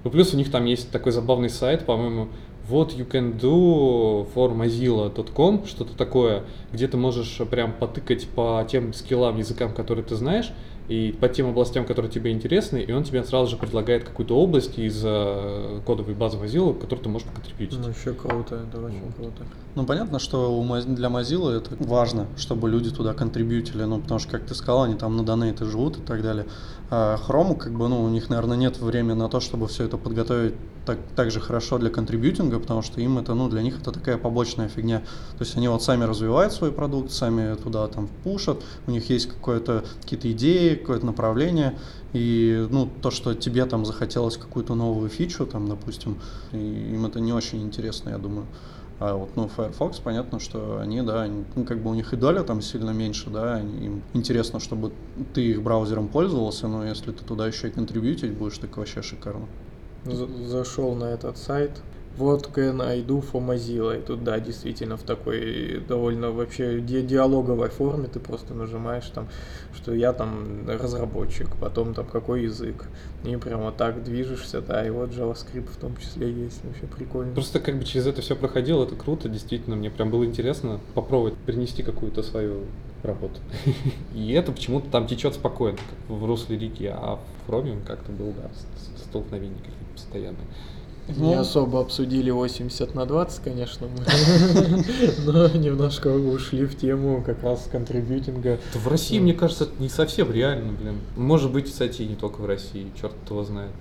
[0.04, 2.30] Ну, плюс у них там есть такой забавный сайт, по-моему,
[2.68, 8.94] вот you can do for mozilla.com, что-то такое, где ты можешь прям потыкать по тем
[8.94, 10.52] скиллам, языкам, которые ты знаешь,
[10.88, 14.78] и по тем областям, которые тебе интересны, и он тебе сразу же предлагает какую-то область
[14.78, 17.80] из э, кодовой базы Mozilla, которую ты можешь поконтрибьютить.
[17.80, 19.16] Ну, еще круто, это очень вот.
[19.16, 19.44] круто.
[19.76, 24.46] Ну, понятно, что для Mozilla это важно, чтобы люди туда контрибьютили, ну, потому что, как
[24.46, 26.46] ты сказал, они там на донейты живут и так далее.
[26.90, 29.98] А Chrome, как бы, ну, у них, наверное, нет времени на то, чтобы все это
[29.98, 30.54] подготовить
[30.86, 34.18] так, так же хорошо для контрибьютинга, потому что им это, ну, для них это такая
[34.18, 35.00] побочная фигня.
[35.38, 39.28] То есть они вот сами развивают свой продукт, сами туда там пушат, у них есть
[39.28, 41.78] какое-то, какие-то идеи, какое-то направление,
[42.14, 46.18] и, ну, то, что тебе там захотелось какую-то новую фичу, там, допустим,
[46.54, 48.48] им это не очень интересно, я думаю.
[49.00, 52.16] А вот, ну, Firefox, понятно, что они, да, они, ну, как бы у них и
[52.16, 54.94] доля там сильно меньше, да, им интересно, чтобы
[55.34, 59.48] ты их браузером пользовался, но если ты туда еще и контрибьютить будешь, так вообще шикарно.
[60.06, 61.82] Зашел на этот сайт,
[62.18, 63.98] вот can I do for Mozilla.
[63.98, 69.28] И тут, да, действительно, в такой довольно вообще ди диалоговой форме ты просто нажимаешь там,
[69.74, 72.88] что я там разработчик, потом там какой язык.
[73.24, 77.34] И прямо так движешься, да, и вот JavaScript в том числе есть, вообще прикольно.
[77.34, 81.36] Просто как бы через это все проходил, это круто, действительно, мне прям было интересно попробовать
[81.36, 82.66] принести какую-то свою
[83.04, 83.40] работу.
[84.16, 88.34] И это почему-то там течет спокойно, как в русле реки, а в Chrome как-то был,
[88.34, 88.50] да,
[88.98, 90.48] столкновение какие-то постоянные.
[91.08, 93.88] Ну, не особо обсудили 80 на 20, конечно,
[95.26, 98.60] но немножко ушли в тему как раз контрибьютинга.
[98.74, 100.96] В России, мне кажется, это не совсем реально, блин.
[101.16, 103.72] Может быть, кстати, не только в России, черт его знает.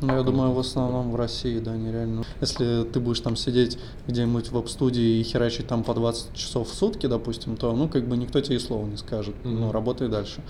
[0.00, 2.24] Ну, я думаю, в основном в России, да, нереально.
[2.40, 6.74] Если ты будешь там сидеть где-нибудь в веб-студии и херачить там по 20 часов в
[6.74, 9.34] сутки, допустим, то, ну, как бы никто тебе и слова не скажет.
[9.36, 9.58] Mm-hmm.
[9.58, 10.42] Ну, работай дальше.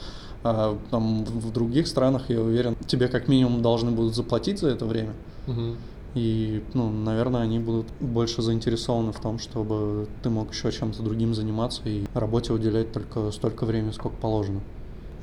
[0.43, 4.85] А там в других странах, я уверен, тебе как минимум должны будут заплатить за это
[4.85, 5.13] время.
[5.47, 5.77] Mm-hmm.
[6.17, 11.35] И, ну, наверное, они будут больше заинтересованы в том, чтобы ты мог еще чем-то другим
[11.35, 14.61] заниматься и работе уделять только столько времени, сколько положено.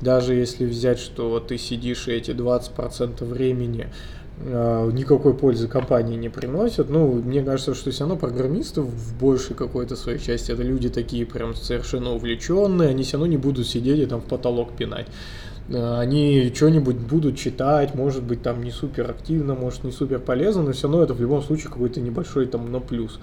[0.00, 3.88] Даже если взять, что ты сидишь и эти 20% времени
[4.38, 6.88] э, никакой пользы компании не приносят.
[6.88, 11.26] Ну, мне кажется, что все равно программисты в большей какой-то своей части это люди такие
[11.26, 15.08] прям совершенно увлеченные, они все равно не будут сидеть и там в потолок пинать.
[15.68, 20.62] Э, они что-нибудь будут читать, может быть, там не супер активно, может, не супер полезно,
[20.62, 23.18] но все равно это в любом случае какой-то небольшой там на плюс.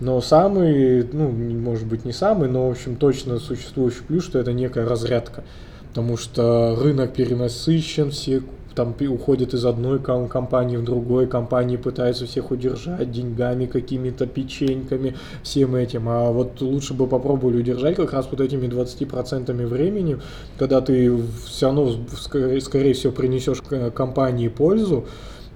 [0.00, 4.52] Но самый, ну, может быть, не самый, но, в общем, точно существующий плюс, что это
[4.52, 5.42] некая разрядка.
[5.88, 8.42] Потому что рынок перенасыщен, все
[8.76, 15.74] там уходят из одной компании в другой, компании пытаются всех удержать деньгами, какими-то печеньками, всем
[15.74, 16.08] этим.
[16.10, 20.18] А вот лучше бы попробовали удержать как раз вот этими 20% времени,
[20.58, 21.16] когда ты
[21.46, 23.62] все равно, скорее, скорее всего, принесешь
[23.94, 25.06] компании пользу,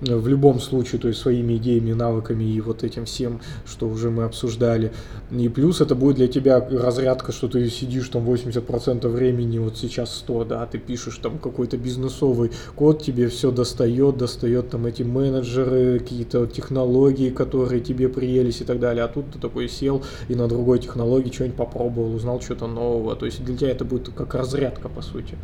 [0.01, 4.25] в любом случае, то есть своими идеями, навыками и вот этим всем, что уже мы
[4.25, 4.93] обсуждали.
[5.31, 10.15] И плюс это будет для тебя разрядка, что ты сидишь там 80% времени, вот сейчас
[10.17, 15.99] 100, да, ты пишешь там какой-то бизнесовый код, тебе все достает, достает там эти менеджеры,
[15.99, 19.05] какие-то технологии, которые тебе приелись и так далее.
[19.05, 23.17] А тут ты такой сел и на другой технологии что-нибудь попробовал, узнал что-то нового.
[23.17, 25.37] То есть для тебя это будет как разрядка, по сути.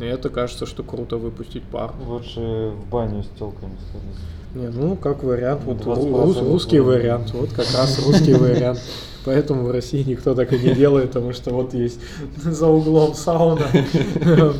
[0.00, 1.92] И это кажется, что круто выпустить пар.
[2.06, 4.16] Лучше в баню с телками сходить.
[4.54, 8.80] Не, ну, как вариант, вот рус, русский вариант, вот как раз русский вариант.
[9.24, 12.00] Поэтому в России никто так и не делает, потому что вот есть
[12.36, 13.66] за углом сауна,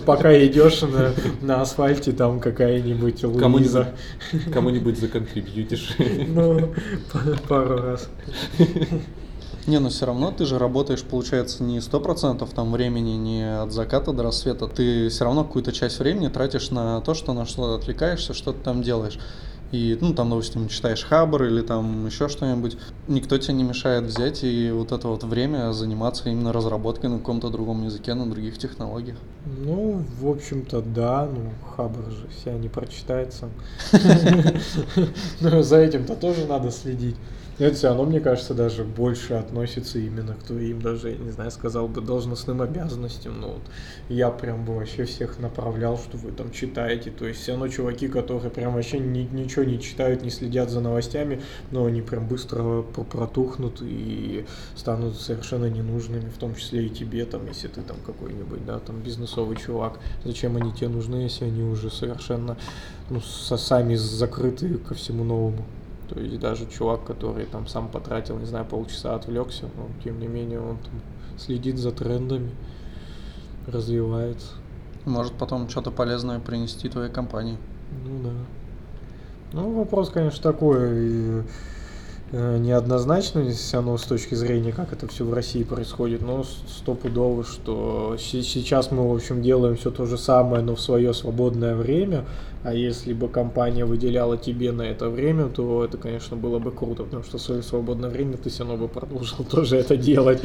[0.04, 3.94] пока идешь на, на асфальте, там какая-нибудь Луиза.
[4.52, 5.96] Кому-нибудь законтрибьютишь.
[6.28, 6.74] Ну,
[7.48, 8.08] пару раз.
[9.66, 13.72] Не, но все равно ты же работаешь, получается, не сто процентов там времени, не от
[13.72, 14.66] заката до рассвета.
[14.66, 18.60] Ты все равно какую-то часть времени тратишь на то, что на что отвлекаешься, что ты
[18.62, 19.18] там делаешь.
[19.72, 22.76] И, ну, там, допустим, читаешь хабр или там еще что-нибудь.
[23.06, 27.50] Никто тебе не мешает взять и вот это вот время заниматься именно разработкой на каком-то
[27.50, 29.16] другом языке, на других технологиях.
[29.46, 31.28] Ну, в общем-то, да.
[31.32, 33.48] Ну, хабр же вся не прочитается.
[35.40, 37.16] Но за этим-то тоже надо следить.
[37.66, 41.50] Это все равно, мне кажется, даже больше относится именно к твоим, даже, я не знаю,
[41.50, 43.40] сказал бы, должностным обязанностям.
[43.40, 43.62] Ну, вот
[44.08, 47.10] я прям бы вообще всех направлял, что вы там читаете.
[47.10, 50.80] То есть все равно чуваки, которые прям вообще ни, ничего не читают, не следят за
[50.80, 57.24] новостями, но они прям быстро протухнут и станут совершенно ненужными, в том числе и тебе,
[57.24, 59.98] там, если ты там какой-нибудь, да, там, бизнесовый чувак.
[60.24, 62.56] Зачем они тебе нужны, если они уже совершенно,
[63.10, 65.64] ну, сами закрыты ко всему новому.
[66.10, 70.26] То есть даже чувак, который там сам потратил, не знаю, полчаса отвлекся, но тем не
[70.26, 71.00] менее он там
[71.38, 72.50] следит за трендами,
[73.68, 74.48] развивается.
[75.04, 77.58] Может потом что-то полезное принести твоей компании.
[78.04, 78.32] Ну да.
[79.52, 81.44] Ну, вопрос, конечно, такой
[82.32, 87.44] э, неоднозначный, все равно с точки зрения, как это все в России происходит, но стопудово,
[87.44, 92.24] что сейчас мы, в общем, делаем все то же самое, но в свое свободное время,
[92.62, 97.04] а если бы компания выделяла тебе на это время, то это, конечно, было бы круто,
[97.04, 100.42] потому что в свое свободное время ты все равно бы продолжил тоже это делать.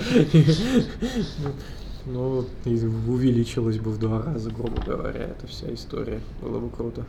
[2.06, 6.22] Ну, и увеличилась бы в два раза, грубо говоря, эта вся история.
[6.42, 7.04] Было бы круто.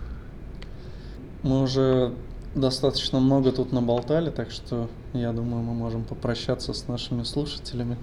[1.42, 2.12] Мы уже
[2.56, 7.96] достаточно много тут наболтали, так что я думаю, мы можем попрощаться с нашими слушателями.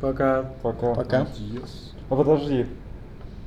[0.00, 0.50] Пока.
[0.62, 0.94] Пока.
[0.94, 1.26] Пока.
[2.08, 2.66] А подожди.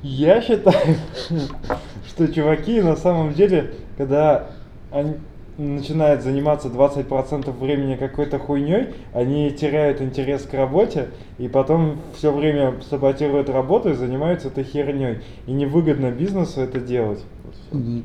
[0.02, 0.96] Я считаю,
[2.08, 4.48] что чуваки на самом деле, когда
[4.90, 5.14] они
[5.58, 12.80] начинает заниматься 20% времени какой-то хуйней, они теряют интерес к работе, и потом все время
[12.88, 15.18] саботируют работу и занимаются этой херней.
[15.46, 17.20] И невыгодно бизнесу это делать.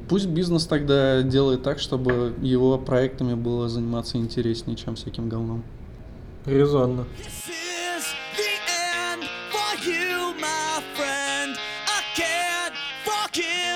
[0.09, 5.63] Пусть бизнес тогда делает так, чтобы его проектами было заниматься интереснее, чем всяким говном.
[6.45, 7.05] Резонно.
[9.85, 10.33] You,
[10.95, 11.55] friend.
[11.87, 12.73] I can't
[13.05, 13.66] fucking